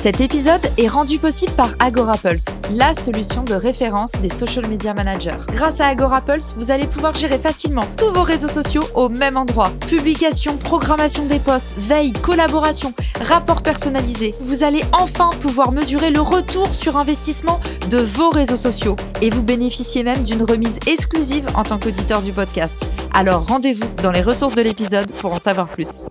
Cet 0.00 0.20
épisode 0.20 0.64
est 0.76 0.86
rendu 0.86 1.18
possible 1.18 1.50
par 1.54 1.70
AgoraPulse, 1.80 2.44
la 2.70 2.94
solution 2.94 3.42
de 3.42 3.54
référence 3.54 4.12
des 4.22 4.28
social 4.28 4.68
media 4.68 4.94
managers. 4.94 5.38
Grâce 5.48 5.80
à 5.80 5.88
AgoraPulse, 5.88 6.54
vous 6.56 6.70
allez 6.70 6.86
pouvoir 6.86 7.16
gérer 7.16 7.40
facilement 7.40 7.82
tous 7.96 8.12
vos 8.12 8.22
réseaux 8.22 8.46
sociaux 8.46 8.84
au 8.94 9.08
même 9.08 9.36
endroit. 9.36 9.72
Publication, 9.88 10.56
programmation 10.56 11.26
des 11.26 11.40
posts, 11.40 11.74
veille, 11.78 12.12
collaboration, 12.12 12.94
rapport 13.22 13.60
personnalisé. 13.60 14.36
Vous 14.42 14.62
allez 14.62 14.84
enfin 14.92 15.30
pouvoir 15.40 15.72
mesurer 15.72 16.10
le 16.10 16.20
retour 16.20 16.72
sur 16.72 16.96
investissement 16.96 17.58
de 17.90 17.98
vos 17.98 18.30
réseaux 18.30 18.56
sociaux 18.56 18.94
et 19.20 19.30
vous 19.30 19.42
bénéficiez 19.42 20.04
même 20.04 20.22
d'une 20.22 20.44
remise 20.44 20.78
exclusive 20.86 21.46
en 21.56 21.64
tant 21.64 21.80
qu'auditeur 21.80 22.22
du 22.22 22.32
podcast. 22.32 22.76
Alors 23.14 23.48
rendez-vous 23.48 23.88
dans 24.00 24.12
les 24.12 24.22
ressources 24.22 24.54
de 24.54 24.62
l'épisode 24.62 25.10
pour 25.10 25.34
en 25.34 25.40
savoir 25.40 25.66
plus. 25.68 26.06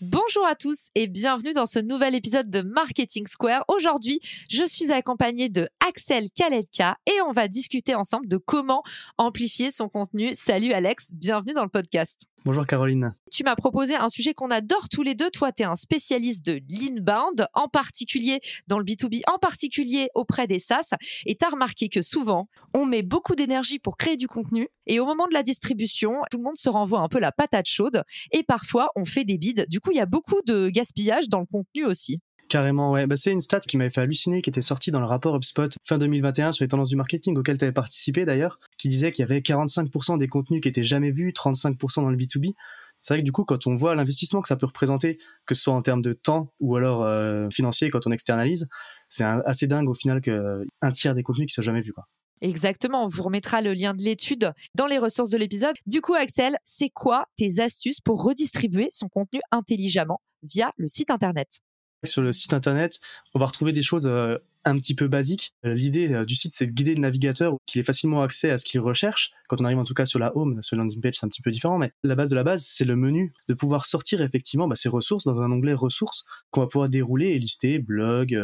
Bonjour 0.00 0.46
à 0.46 0.54
tous 0.54 0.90
et 0.94 1.08
bienvenue 1.08 1.52
dans 1.54 1.66
ce 1.66 1.80
nouvel 1.80 2.14
épisode 2.14 2.48
de 2.48 2.60
Marketing 2.60 3.26
Square. 3.26 3.64
Aujourd'hui, 3.66 4.20
je 4.48 4.62
suis 4.62 4.92
accompagnée 4.92 5.48
de 5.48 5.68
Axel 5.88 6.30
Kaletka 6.30 6.96
et 7.08 7.20
on 7.22 7.32
va 7.32 7.48
discuter 7.48 7.96
ensemble 7.96 8.28
de 8.28 8.36
comment 8.36 8.84
amplifier 9.16 9.72
son 9.72 9.88
contenu. 9.88 10.34
Salut 10.34 10.72
Alex, 10.72 11.10
bienvenue 11.14 11.52
dans 11.52 11.64
le 11.64 11.68
podcast. 11.68 12.28
Bonjour 12.44 12.64
Caroline. 12.64 13.14
Tu 13.30 13.42
m'as 13.44 13.56
proposé 13.56 13.94
un 13.94 14.08
sujet 14.08 14.32
qu'on 14.32 14.50
adore 14.50 14.88
tous 14.88 15.02
les 15.02 15.14
deux. 15.14 15.30
Toi, 15.30 15.52
tu 15.52 15.62
es 15.62 15.66
un 15.66 15.76
spécialiste 15.76 16.46
de 16.46 16.60
l'inbound, 16.68 17.46
en 17.52 17.68
particulier 17.68 18.40
dans 18.68 18.78
le 18.78 18.84
B2B, 18.84 19.22
en 19.26 19.38
particulier 19.38 20.08
auprès 20.14 20.46
des 20.46 20.58
SaaS. 20.58 20.94
Et 21.26 21.36
tu 21.36 21.44
as 21.44 21.50
remarqué 21.50 21.88
que 21.88 22.00
souvent, 22.00 22.48
on 22.74 22.86
met 22.86 23.02
beaucoup 23.02 23.34
d'énergie 23.34 23.78
pour 23.78 23.96
créer 23.96 24.16
du 24.16 24.28
contenu. 24.28 24.68
Et 24.86 25.00
au 25.00 25.04
moment 25.04 25.26
de 25.26 25.34
la 25.34 25.42
distribution, 25.42 26.14
tout 26.30 26.38
le 26.38 26.44
monde 26.44 26.56
se 26.56 26.68
renvoie 26.68 27.00
un 27.00 27.08
peu 27.08 27.18
la 27.18 27.32
patate 27.32 27.68
chaude. 27.68 28.02
Et 28.32 28.44
parfois, 28.44 28.90
on 28.96 29.04
fait 29.04 29.24
des 29.24 29.36
bides. 29.36 29.66
Du 29.68 29.80
coup, 29.80 29.90
il 29.90 29.96
y 29.96 30.00
a 30.00 30.06
beaucoup 30.06 30.40
de 30.46 30.70
gaspillage 30.70 31.28
dans 31.28 31.40
le 31.40 31.46
contenu 31.46 31.84
aussi. 31.84 32.20
Carrément, 32.48 32.92
ouais. 32.92 33.06
Bah, 33.06 33.16
c'est 33.16 33.30
une 33.30 33.40
stat 33.40 33.60
qui 33.60 33.76
m'avait 33.76 33.90
fait 33.90 34.00
halluciner, 34.00 34.40
qui 34.40 34.48
était 34.48 34.62
sortie 34.62 34.90
dans 34.90 35.00
le 35.00 35.06
rapport 35.06 35.36
HubSpot 35.36 35.68
fin 35.84 35.98
2021 35.98 36.52
sur 36.52 36.64
les 36.64 36.68
tendances 36.68 36.88
du 36.88 36.96
marketing, 36.96 37.36
auquel 37.36 37.58
tu 37.58 37.64
avais 37.64 37.72
participé 37.72 38.24
d'ailleurs, 38.24 38.58
qui 38.78 38.88
disait 38.88 39.12
qu'il 39.12 39.22
y 39.22 39.24
avait 39.24 39.40
45% 39.40 40.18
des 40.18 40.28
contenus 40.28 40.62
qui 40.62 40.68
étaient 40.68 40.82
jamais 40.82 41.10
vus, 41.10 41.32
35% 41.32 42.02
dans 42.02 42.10
le 42.10 42.16
B2B. 42.16 42.54
C'est 43.00 43.14
vrai 43.14 43.20
que 43.20 43.24
du 43.24 43.32
coup, 43.32 43.44
quand 43.44 43.66
on 43.66 43.74
voit 43.74 43.94
l'investissement 43.94 44.40
que 44.40 44.48
ça 44.48 44.56
peut 44.56 44.66
représenter, 44.66 45.18
que 45.46 45.54
ce 45.54 45.62
soit 45.62 45.74
en 45.74 45.82
termes 45.82 46.02
de 46.02 46.14
temps 46.14 46.52
ou 46.58 46.74
alors 46.76 47.04
euh, 47.04 47.48
financier 47.50 47.90
quand 47.90 48.06
on 48.06 48.10
externalise, 48.10 48.68
c'est 49.08 49.24
assez 49.24 49.66
dingue 49.66 49.88
au 49.88 49.94
final 49.94 50.20
qu'un 50.20 50.92
tiers 50.92 51.14
des 51.14 51.22
contenus 51.22 51.46
qui 51.46 51.54
soient 51.54 51.64
jamais 51.64 51.80
vus. 51.80 51.92
Quoi. 51.92 52.08
Exactement, 52.40 53.04
on 53.04 53.06
vous 53.06 53.22
remettra 53.22 53.60
le 53.60 53.72
lien 53.72 53.94
de 53.94 54.02
l'étude 54.02 54.52
dans 54.74 54.86
les 54.86 54.98
ressources 54.98 55.30
de 55.30 55.38
l'épisode. 55.38 55.74
Du 55.86 56.00
coup, 56.00 56.14
Axel, 56.14 56.56
c'est 56.64 56.90
quoi 56.90 57.26
tes 57.36 57.60
astuces 57.60 58.00
pour 58.00 58.22
redistribuer 58.22 58.88
son 58.90 59.08
contenu 59.08 59.40
intelligemment 59.50 60.20
via 60.42 60.72
le 60.76 60.86
site 60.86 61.10
internet? 61.10 61.60
Sur 62.04 62.22
le 62.22 62.32
site 62.32 62.52
internet, 62.52 63.00
on 63.34 63.38
va 63.38 63.46
retrouver 63.46 63.72
des 63.72 63.82
choses 63.82 64.06
euh, 64.06 64.36
un 64.64 64.76
petit 64.76 64.94
peu 64.94 65.08
basiques. 65.08 65.52
Euh, 65.64 65.74
l'idée 65.74 66.12
euh, 66.12 66.24
du 66.24 66.36
site, 66.36 66.54
c'est 66.54 66.66
de 66.66 66.72
guider 66.72 66.94
le 66.94 67.00
navigateur 67.00 67.56
qu'il 67.66 67.80
ait 67.80 67.84
facilement 67.84 68.22
accès 68.22 68.50
à 68.50 68.58
ce 68.58 68.64
qu'il 68.64 68.80
recherche. 68.80 69.32
Quand 69.48 69.60
on 69.60 69.64
arrive 69.64 69.78
en 69.78 69.84
tout 69.84 69.94
cas 69.94 70.06
sur 70.06 70.18
la 70.18 70.36
home, 70.36 70.62
sur 70.62 70.76
le 70.76 70.82
landing 70.82 71.00
page, 71.00 71.14
c'est 71.16 71.26
un 71.26 71.28
petit 71.28 71.42
peu 71.42 71.50
différent, 71.50 71.78
mais 71.78 71.90
la 72.04 72.14
base 72.14 72.30
de 72.30 72.36
la 72.36 72.44
base, 72.44 72.64
c'est 72.64 72.84
le 72.84 72.94
menu, 72.94 73.32
de 73.48 73.54
pouvoir 73.54 73.86
sortir 73.86 74.22
effectivement 74.22 74.68
bah, 74.68 74.76
ses 74.76 74.88
ressources 74.88 75.24
dans 75.24 75.42
un 75.42 75.50
onglet 75.50 75.74
ressources 75.74 76.24
qu'on 76.50 76.60
va 76.60 76.66
pouvoir 76.68 76.88
dérouler 76.88 77.28
et 77.28 77.38
lister, 77.38 77.78
blog, 77.78 78.38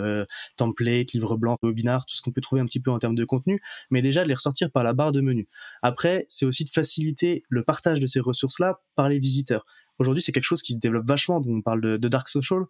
template, 0.56 1.12
livre 1.12 1.36
blanc, 1.36 1.56
webinar, 1.62 2.06
tout 2.06 2.16
ce 2.16 2.22
qu'on 2.22 2.32
peut 2.32 2.40
trouver 2.40 2.60
un 2.60 2.66
petit 2.66 2.80
peu 2.80 2.90
en 2.90 2.98
termes 2.98 3.14
de 3.14 3.24
contenu, 3.24 3.60
mais 3.90 4.02
déjà 4.02 4.24
de 4.24 4.28
les 4.28 4.34
ressortir 4.34 4.70
par 4.70 4.82
la 4.82 4.94
barre 4.94 5.12
de 5.12 5.20
menu. 5.20 5.48
Après, 5.82 6.24
c'est 6.28 6.46
aussi 6.46 6.64
de 6.64 6.70
faciliter 6.70 7.44
le 7.48 7.62
partage 7.62 8.00
de 8.00 8.06
ces 8.06 8.20
ressources-là 8.20 8.80
par 8.96 9.08
les 9.08 9.18
visiteurs. 9.18 9.64
Aujourd'hui, 9.98 10.22
c'est 10.22 10.32
quelque 10.32 10.44
chose 10.44 10.62
qui 10.62 10.72
se 10.72 10.78
développe 10.78 11.06
vachement. 11.06 11.40
On 11.46 11.62
parle 11.62 11.80
de, 11.80 11.96
de 11.96 12.08
dark 12.08 12.28
social 12.28 12.64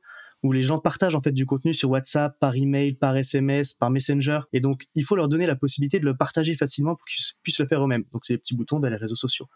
où 0.44 0.52
les 0.52 0.62
gens 0.62 0.78
partagent 0.78 1.14
en 1.14 1.22
fait 1.22 1.32
du 1.32 1.46
contenu 1.46 1.72
sur 1.72 1.88
WhatsApp, 1.88 2.38
par 2.38 2.54
email, 2.54 2.92
par 2.92 3.16
SMS, 3.16 3.72
par 3.72 3.88
Messenger. 3.88 4.40
Et 4.52 4.60
donc, 4.60 4.84
il 4.94 5.02
faut 5.02 5.16
leur 5.16 5.28
donner 5.28 5.46
la 5.46 5.56
possibilité 5.56 5.98
de 5.98 6.04
le 6.04 6.14
partager 6.14 6.54
facilement 6.54 6.94
pour 6.94 7.06
qu'ils 7.06 7.24
puissent 7.42 7.58
le 7.58 7.66
faire 7.66 7.82
eux-mêmes. 7.82 8.04
Donc, 8.12 8.26
c'est 8.26 8.34
les 8.34 8.38
petits 8.38 8.54
boutons 8.54 8.78
vers 8.78 8.90
les 8.90 8.98
réseaux 8.98 9.14
sociaux. 9.16 9.48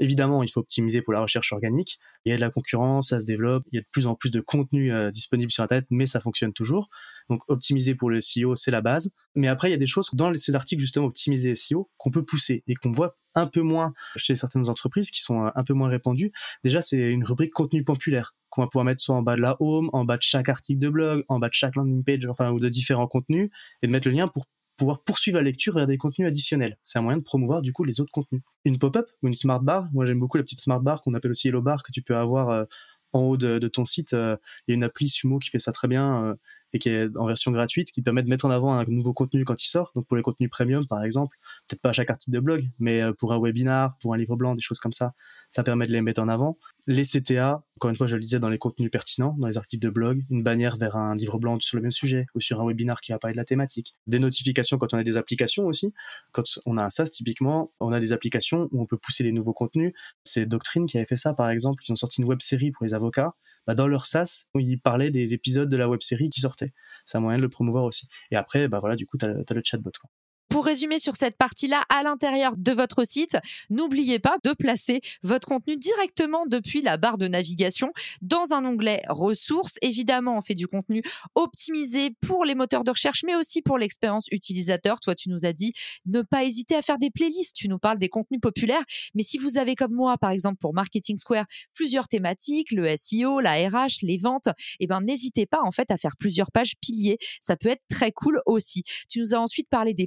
Évidemment, 0.00 0.42
il 0.42 0.48
faut 0.48 0.58
optimiser 0.58 1.02
pour 1.02 1.12
la 1.12 1.20
recherche 1.20 1.52
organique. 1.52 2.00
Il 2.24 2.30
y 2.30 2.32
a 2.32 2.36
de 2.36 2.40
la 2.40 2.50
concurrence, 2.50 3.10
ça 3.10 3.20
se 3.20 3.26
développe. 3.26 3.62
Il 3.70 3.76
y 3.76 3.78
a 3.78 3.82
de 3.82 3.86
plus 3.92 4.08
en 4.08 4.16
plus 4.16 4.30
de 4.30 4.40
contenu 4.40 4.92
euh, 4.92 5.12
disponible 5.12 5.52
sur 5.52 5.62
Internet, 5.62 5.86
mais 5.88 6.06
ça 6.06 6.18
fonctionne 6.18 6.52
toujours. 6.52 6.90
Donc, 7.30 7.42
optimiser 7.46 7.94
pour 7.94 8.10
le 8.10 8.20
SEO, 8.20 8.56
c'est 8.56 8.72
la 8.72 8.80
base. 8.80 9.12
Mais 9.36 9.46
après, 9.46 9.68
il 9.68 9.70
y 9.70 9.76
a 9.76 9.78
des 9.78 9.86
choses 9.86 10.10
dans 10.14 10.36
ces 10.36 10.56
articles, 10.56 10.80
justement, 10.80 11.06
optimiser 11.06 11.54
SEO, 11.54 11.88
qu'on 11.96 12.10
peut 12.10 12.24
pousser 12.24 12.64
et 12.66 12.74
qu'on 12.74 12.90
voit 12.90 13.16
un 13.36 13.46
peu 13.46 13.62
moins 13.62 13.92
chez 14.16 14.34
certaines 14.34 14.68
entreprises 14.68 15.12
qui 15.12 15.22
sont 15.22 15.46
euh, 15.46 15.50
un 15.54 15.62
peu 15.62 15.74
moins 15.74 15.88
répandues. 15.88 16.32
Déjà, 16.64 16.82
c'est 16.82 16.98
une 16.98 17.22
rubrique 17.22 17.52
contenu 17.52 17.84
populaire 17.84 18.34
qu'on 18.54 18.62
va 18.62 18.68
pouvoir 18.68 18.84
mettre 18.84 19.02
soit 19.02 19.16
en 19.16 19.22
bas 19.22 19.34
de 19.34 19.40
la 19.40 19.56
home, 19.58 19.90
en 19.92 20.04
bas 20.04 20.16
de 20.16 20.22
chaque 20.22 20.48
article 20.48 20.78
de 20.78 20.88
blog, 20.88 21.24
en 21.28 21.40
bas 21.40 21.48
de 21.48 21.54
chaque 21.54 21.74
landing 21.74 22.04
page, 22.04 22.24
enfin, 22.26 22.52
ou 22.52 22.60
de 22.60 22.68
différents 22.68 23.08
contenus, 23.08 23.50
et 23.82 23.88
de 23.88 23.92
mettre 23.92 24.06
le 24.06 24.14
lien 24.14 24.28
pour 24.28 24.46
pouvoir 24.76 25.02
poursuivre 25.02 25.38
la 25.38 25.42
lecture 25.42 25.74
vers 25.74 25.86
des 25.86 25.98
contenus 25.98 26.28
additionnels. 26.28 26.78
C'est 26.82 26.98
un 26.98 27.02
moyen 27.02 27.18
de 27.18 27.22
promouvoir 27.22 27.62
du 27.62 27.72
coup 27.72 27.84
les 27.84 28.00
autres 28.00 28.12
contenus. 28.12 28.42
Une 28.64 28.78
pop-up 28.78 29.06
ou 29.22 29.28
une 29.28 29.34
smart 29.34 29.60
bar, 29.60 29.88
moi 29.92 30.06
j'aime 30.06 30.18
beaucoup 30.18 30.36
la 30.36 30.42
petite 30.42 30.60
smart 30.60 30.80
bar 30.80 31.02
qu'on 31.02 31.14
appelle 31.14 31.32
aussi 31.32 31.48
Yellow 31.48 31.62
Bar 31.62 31.82
que 31.82 31.92
tu 31.92 32.02
peux 32.02 32.16
avoir 32.16 32.50
euh, 32.50 32.64
en 33.12 33.20
haut 33.20 33.36
de, 33.36 33.58
ton 33.68 33.84
site. 33.84 34.14
Euh, 34.14 34.36
il 34.66 34.72
y 34.72 34.74
a 34.74 34.76
une 34.76 34.84
appli 34.84 35.08
Sumo 35.08 35.38
qui 35.38 35.50
fait 35.50 35.58
ça 35.58 35.72
très 35.72 35.86
bien 35.86 36.24
euh, 36.24 36.34
et 36.72 36.78
qui 36.80 36.88
est 36.88 37.08
en 37.16 37.26
version 37.26 37.52
gratuite, 37.52 37.92
qui 37.92 38.02
permet 38.02 38.22
de 38.24 38.28
mettre 38.28 38.44
en 38.44 38.50
avant 38.50 38.72
un 38.72 38.84
nouveau 38.84 39.12
contenu 39.12 39.44
quand 39.44 39.62
il 39.62 39.68
sort. 39.68 39.92
Donc 39.94 40.06
pour 40.06 40.16
les 40.16 40.22
contenus 40.22 40.50
premium 40.50 40.84
par 40.86 41.04
exemple, 41.04 41.36
peut-être 41.68 41.80
pas 41.80 41.90
à 41.90 41.92
chaque 41.92 42.10
article 42.10 42.32
de 42.32 42.40
blog, 42.40 42.68
mais 42.80 43.00
pour 43.18 43.32
un 43.32 43.40
webinar, 43.40 43.96
pour 44.00 44.14
un 44.14 44.16
livre 44.16 44.36
blanc, 44.36 44.56
des 44.56 44.62
choses 44.62 44.80
comme 44.80 44.92
ça, 44.92 45.12
ça 45.48 45.62
permet 45.62 45.86
de 45.86 45.92
les 45.92 46.00
mettre 46.00 46.20
en 46.20 46.28
avant 46.28 46.58
les 46.86 47.04
CTA, 47.04 47.64
encore 47.76 47.90
une 47.90 47.96
fois, 47.96 48.06
je 48.06 48.16
le 48.16 48.20
disais 48.20 48.38
dans 48.38 48.50
les 48.50 48.58
contenus 48.58 48.90
pertinents, 48.90 49.34
dans 49.38 49.48
les 49.48 49.56
articles 49.56 49.82
de 49.82 49.90
blog, 49.90 50.24
une 50.30 50.42
bannière 50.42 50.76
vers 50.76 50.96
un 50.96 51.16
livre 51.16 51.38
blanc 51.38 51.58
sur 51.60 51.76
le 51.76 51.82
même 51.82 51.90
sujet 51.90 52.26
ou 52.34 52.40
sur 52.40 52.60
un 52.60 52.66
webinar 52.66 53.00
qui 53.00 53.12
va 53.12 53.18
parler 53.18 53.32
de 53.32 53.38
la 53.38 53.44
thématique. 53.44 53.94
Des 54.06 54.18
notifications 54.18 54.76
quand 54.76 54.92
on 54.92 54.98
a 54.98 55.02
des 55.02 55.16
applications 55.16 55.66
aussi. 55.66 55.94
Quand 56.32 56.44
on 56.66 56.76
a 56.76 56.84
un 56.84 56.90
SaaS, 56.90 57.06
typiquement, 57.06 57.72
on 57.80 57.92
a 57.92 58.00
des 58.00 58.12
applications 58.12 58.68
où 58.70 58.82
on 58.82 58.86
peut 58.86 58.98
pousser 58.98 59.24
les 59.24 59.32
nouveaux 59.32 59.54
contenus. 59.54 59.92
C'est 60.24 60.46
Doctrine 60.46 60.86
qui 60.86 60.98
avait 60.98 61.06
fait 61.06 61.16
ça, 61.16 61.32
par 61.32 61.48
exemple. 61.48 61.82
Ils 61.88 61.92
ont 61.92 61.96
sorti 61.96 62.20
une 62.20 62.28
web 62.28 62.40
série 62.42 62.70
pour 62.70 62.84
les 62.84 62.92
avocats. 62.92 63.34
Bah, 63.66 63.74
dans 63.74 63.86
leur 63.86 64.04
SaaS, 64.04 64.46
ils 64.54 64.78
parlaient 64.78 65.10
des 65.10 65.32
épisodes 65.32 65.68
de 65.68 65.76
la 65.76 65.88
web 65.88 66.02
série 66.02 66.28
qui 66.28 66.40
sortaient. 66.40 66.74
C'est 67.06 67.16
un 67.16 67.20
moyen 67.20 67.38
de 67.38 67.42
le 67.42 67.48
promouvoir 67.48 67.84
aussi. 67.84 68.08
Et 68.30 68.36
après, 68.36 68.68
bah 68.68 68.78
voilà, 68.78 68.96
du 68.96 69.06
coup, 69.06 69.16
tu 69.16 69.24
as, 69.24 69.54
le 69.54 69.62
chatbot. 69.64 69.90
Quoi. 70.00 70.10
Pour 70.54 70.66
résumer 70.66 71.00
sur 71.00 71.16
cette 71.16 71.36
partie-là, 71.36 71.82
à 71.88 72.04
l'intérieur 72.04 72.56
de 72.56 72.70
votre 72.70 73.04
site, 73.04 73.36
n'oubliez 73.70 74.20
pas 74.20 74.36
de 74.44 74.52
placer 74.52 75.00
votre 75.24 75.48
contenu 75.48 75.76
directement 75.76 76.46
depuis 76.46 76.80
la 76.80 76.96
barre 76.96 77.18
de 77.18 77.26
navigation 77.26 77.92
dans 78.22 78.52
un 78.52 78.64
onglet 78.64 79.02
ressources. 79.08 79.80
Évidemment, 79.82 80.38
on 80.38 80.42
fait 80.42 80.54
du 80.54 80.68
contenu 80.68 81.02
optimisé 81.34 82.12
pour 82.24 82.44
les 82.44 82.54
moteurs 82.54 82.84
de 82.84 82.92
recherche, 82.92 83.24
mais 83.26 83.34
aussi 83.34 83.62
pour 83.62 83.78
l'expérience 83.78 84.28
utilisateur. 84.30 85.00
Toi, 85.00 85.16
tu 85.16 85.28
nous 85.28 85.44
as 85.44 85.52
dit 85.52 85.72
ne 86.06 86.22
pas 86.22 86.44
hésiter 86.44 86.76
à 86.76 86.82
faire 86.82 86.98
des 86.98 87.10
playlists. 87.10 87.56
Tu 87.56 87.68
nous 87.68 87.80
parles 87.80 87.98
des 87.98 88.08
contenus 88.08 88.40
populaires. 88.40 88.84
Mais 89.16 89.24
si 89.24 89.38
vous 89.38 89.58
avez 89.58 89.74
comme 89.74 89.92
moi, 89.92 90.18
par 90.18 90.30
exemple, 90.30 90.58
pour 90.60 90.72
Marketing 90.72 91.18
Square, 91.18 91.46
plusieurs 91.72 92.06
thématiques, 92.06 92.70
le 92.70 92.96
SEO, 92.96 93.40
la 93.40 93.54
RH, 93.54 94.02
les 94.02 94.18
ventes, 94.18 94.50
eh 94.78 94.86
ben, 94.86 95.00
n'hésitez 95.00 95.46
pas, 95.46 95.62
en 95.64 95.72
fait, 95.72 95.90
à 95.90 95.96
faire 95.96 96.16
plusieurs 96.16 96.52
pages 96.52 96.76
piliers. 96.80 97.18
Ça 97.40 97.56
peut 97.56 97.70
être 97.70 97.82
très 97.88 98.12
cool 98.12 98.40
aussi. 98.46 98.84
Tu 99.08 99.18
nous 99.18 99.34
as 99.34 99.40
ensuite 99.40 99.68
parlé 99.68 99.94
des 99.94 100.06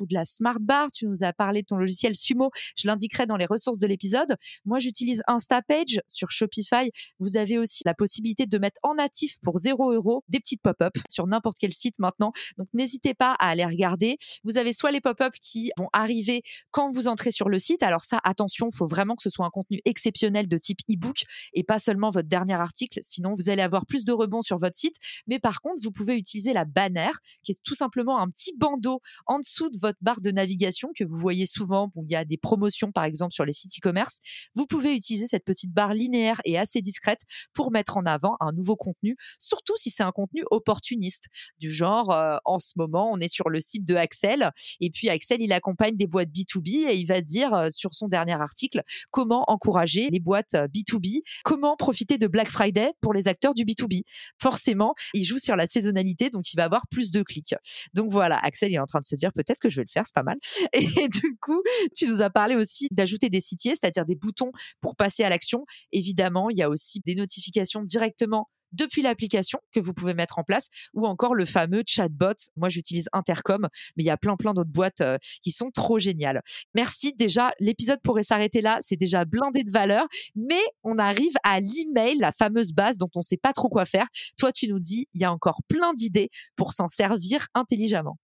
ou 0.00 0.06
de 0.06 0.14
la 0.14 0.24
Smart 0.24 0.58
Bar. 0.60 0.90
Tu 0.90 1.06
nous 1.06 1.24
as 1.24 1.32
parlé 1.32 1.62
de 1.62 1.66
ton 1.66 1.76
logiciel 1.76 2.14
Sumo. 2.14 2.50
Je 2.76 2.86
l'indiquerai 2.86 3.26
dans 3.26 3.36
les 3.36 3.46
ressources 3.46 3.78
de 3.78 3.86
l'épisode. 3.86 4.36
Moi, 4.64 4.78
j'utilise 4.78 5.22
Instapage 5.26 6.00
sur 6.08 6.30
Shopify. 6.30 6.90
Vous 7.18 7.36
avez 7.36 7.58
aussi 7.58 7.82
la 7.84 7.94
possibilité 7.94 8.46
de 8.46 8.58
mettre 8.58 8.80
en 8.82 8.94
natif 8.94 9.36
pour 9.42 9.58
0 9.58 9.92
euros 9.92 10.24
des 10.28 10.40
petites 10.40 10.62
pop-up 10.62 10.94
sur 11.08 11.26
n'importe 11.26 11.56
quel 11.60 11.72
site 11.72 11.98
maintenant. 11.98 12.32
Donc, 12.56 12.68
n'hésitez 12.72 13.14
pas 13.14 13.32
à 13.32 13.48
aller 13.48 13.64
regarder. 13.64 14.16
Vous 14.44 14.58
avez 14.58 14.72
soit 14.72 14.90
les 14.90 15.00
pop-up 15.00 15.34
qui 15.40 15.70
vont 15.78 15.88
arriver 15.92 16.42
quand 16.70 16.90
vous 16.90 17.08
entrez 17.08 17.30
sur 17.30 17.48
le 17.48 17.58
site. 17.58 17.82
Alors 17.82 18.04
ça, 18.04 18.20
attention, 18.24 18.68
il 18.72 18.76
faut 18.76 18.86
vraiment 18.86 19.16
que 19.16 19.22
ce 19.22 19.30
soit 19.30 19.46
un 19.46 19.50
contenu 19.50 19.80
exceptionnel 19.84 20.48
de 20.48 20.58
type 20.58 20.78
e-book 20.90 21.24
et 21.52 21.64
pas 21.64 21.78
seulement 21.78 22.10
votre 22.10 22.28
dernier 22.28 22.54
article. 22.54 23.00
Sinon, 23.02 23.34
vous 23.34 23.50
allez 23.50 23.62
avoir 23.62 23.86
plus 23.86 24.04
de 24.04 24.12
rebonds 24.12 24.42
sur 24.42 24.58
votre 24.58 24.76
site. 24.76 24.96
Mais 25.26 25.38
par 25.38 25.60
contre, 25.60 25.82
vous 25.82 25.92
pouvez 25.92 26.16
utiliser 26.16 26.52
la 26.52 26.64
bannière 26.64 27.18
qui 27.42 27.52
est 27.52 27.62
tout 27.62 27.74
simplement 27.74 28.18
un 28.18 28.28
petit 28.28 28.54
bandeau 28.56 29.00
en 29.26 29.38
dessous 29.38 29.70
votre 29.80 29.98
barre 30.00 30.20
de 30.20 30.30
navigation 30.30 30.90
que 30.96 31.04
vous 31.04 31.16
voyez 31.16 31.46
souvent 31.46 31.90
où 31.94 32.04
il 32.04 32.10
y 32.10 32.16
a 32.16 32.24
des 32.24 32.36
promotions, 32.36 32.92
par 32.92 33.04
exemple, 33.04 33.32
sur 33.32 33.44
les 33.44 33.52
sites 33.52 33.72
e-commerce, 33.78 34.20
vous 34.54 34.66
pouvez 34.66 34.94
utiliser 34.94 35.26
cette 35.26 35.44
petite 35.44 35.72
barre 35.72 35.94
linéaire 35.94 36.40
et 36.44 36.58
assez 36.58 36.80
discrète 36.80 37.20
pour 37.54 37.70
mettre 37.70 37.96
en 37.96 38.06
avant 38.06 38.36
un 38.40 38.52
nouveau 38.52 38.76
contenu, 38.76 39.16
surtout 39.38 39.76
si 39.76 39.90
c'est 39.90 40.02
un 40.02 40.12
contenu 40.12 40.44
opportuniste, 40.50 41.26
du 41.58 41.70
genre, 41.70 42.12
euh, 42.12 42.36
en 42.44 42.58
ce 42.58 42.72
moment, 42.76 43.10
on 43.12 43.18
est 43.18 43.28
sur 43.28 43.48
le 43.48 43.60
site 43.60 43.84
de 43.84 43.94
Axel, 43.94 44.50
et 44.80 44.90
puis 44.90 45.08
Axel, 45.08 45.42
il 45.42 45.52
accompagne 45.52 45.96
des 45.96 46.06
boîtes 46.06 46.30
B2B 46.30 46.88
et 46.88 46.96
il 46.96 47.06
va 47.06 47.20
dire 47.20 47.54
euh, 47.54 47.68
sur 47.70 47.94
son 47.94 48.08
dernier 48.08 48.32
article 48.32 48.82
comment 49.10 49.44
encourager 49.48 50.08
les 50.10 50.20
boîtes 50.20 50.54
B2B, 50.54 51.18
euh, 51.18 51.20
comment 51.44 51.76
profiter 51.76 52.18
de 52.18 52.26
Black 52.26 52.48
Friday 52.48 52.92
pour 53.00 53.14
les 53.14 53.28
acteurs 53.28 53.54
du 53.54 53.64
B2B. 53.64 54.02
Forcément, 54.38 54.94
il 55.14 55.24
joue 55.24 55.38
sur 55.38 55.56
la 55.56 55.66
saisonnalité, 55.66 56.30
donc 56.30 56.52
il 56.52 56.56
va 56.56 56.64
avoir 56.64 56.86
plus 56.88 57.10
de 57.10 57.22
clics. 57.22 57.54
Donc 57.94 58.10
voilà, 58.10 58.38
Axel 58.38 58.72
est 58.72 58.78
en 58.78 58.86
train 58.86 59.00
de 59.00 59.04
se 59.04 59.16
dire 59.16 59.32
peut-être 59.32 59.51
que 59.60 59.68
je 59.68 59.76
vais 59.76 59.84
le 59.86 59.92
faire, 59.92 60.04
c'est 60.06 60.14
pas 60.14 60.22
mal. 60.22 60.38
Et 60.72 61.08
du 61.08 61.36
coup, 61.40 61.62
tu 61.94 62.06
nous 62.08 62.22
as 62.22 62.30
parlé 62.30 62.56
aussi 62.56 62.88
d'ajouter 62.90 63.30
des 63.30 63.40
sitiers, 63.40 63.76
c'est-à-dire 63.76 64.06
des 64.06 64.16
boutons 64.16 64.52
pour 64.80 64.96
passer 64.96 65.24
à 65.24 65.28
l'action. 65.28 65.64
Évidemment, 65.92 66.50
il 66.50 66.58
y 66.58 66.62
a 66.62 66.68
aussi 66.68 67.00
des 67.04 67.14
notifications 67.14 67.82
directement 67.82 68.48
depuis 68.72 69.02
l'application 69.02 69.60
que 69.72 69.80
vous 69.80 69.94
pouvez 69.94 70.14
mettre 70.14 70.38
en 70.38 70.44
place 70.44 70.68
ou 70.94 71.06
encore 71.06 71.34
le 71.34 71.44
fameux 71.44 71.82
chatbot. 71.86 72.34
Moi, 72.56 72.68
j'utilise 72.68 73.08
Intercom, 73.12 73.68
mais 73.96 74.02
il 74.02 74.06
y 74.06 74.10
a 74.10 74.16
plein, 74.16 74.36
plein 74.36 74.54
d'autres 74.54 74.70
boîtes 74.70 75.00
euh, 75.00 75.18
qui 75.42 75.52
sont 75.52 75.70
trop 75.70 75.98
géniales. 75.98 76.42
Merci. 76.74 77.12
Déjà, 77.16 77.52
l'épisode 77.60 78.00
pourrait 78.02 78.22
s'arrêter 78.22 78.60
là. 78.60 78.78
C'est 78.80 78.96
déjà 78.96 79.24
blindé 79.24 79.62
de 79.62 79.70
valeur, 79.70 80.06
mais 80.34 80.62
on 80.82 80.98
arrive 80.98 81.34
à 81.44 81.60
l'email, 81.60 82.16
la 82.18 82.32
fameuse 82.32 82.72
base 82.72 82.98
dont 82.98 83.10
on 83.14 83.20
ne 83.20 83.24
sait 83.24 83.36
pas 83.36 83.52
trop 83.52 83.68
quoi 83.68 83.86
faire. 83.86 84.06
Toi, 84.38 84.52
tu 84.52 84.68
nous 84.68 84.80
dis, 84.80 85.08
il 85.14 85.20
y 85.20 85.24
a 85.24 85.32
encore 85.32 85.60
plein 85.68 85.92
d'idées 85.94 86.30
pour 86.56 86.72
s'en 86.72 86.88
servir 86.88 87.46
intelligemment. 87.54 88.18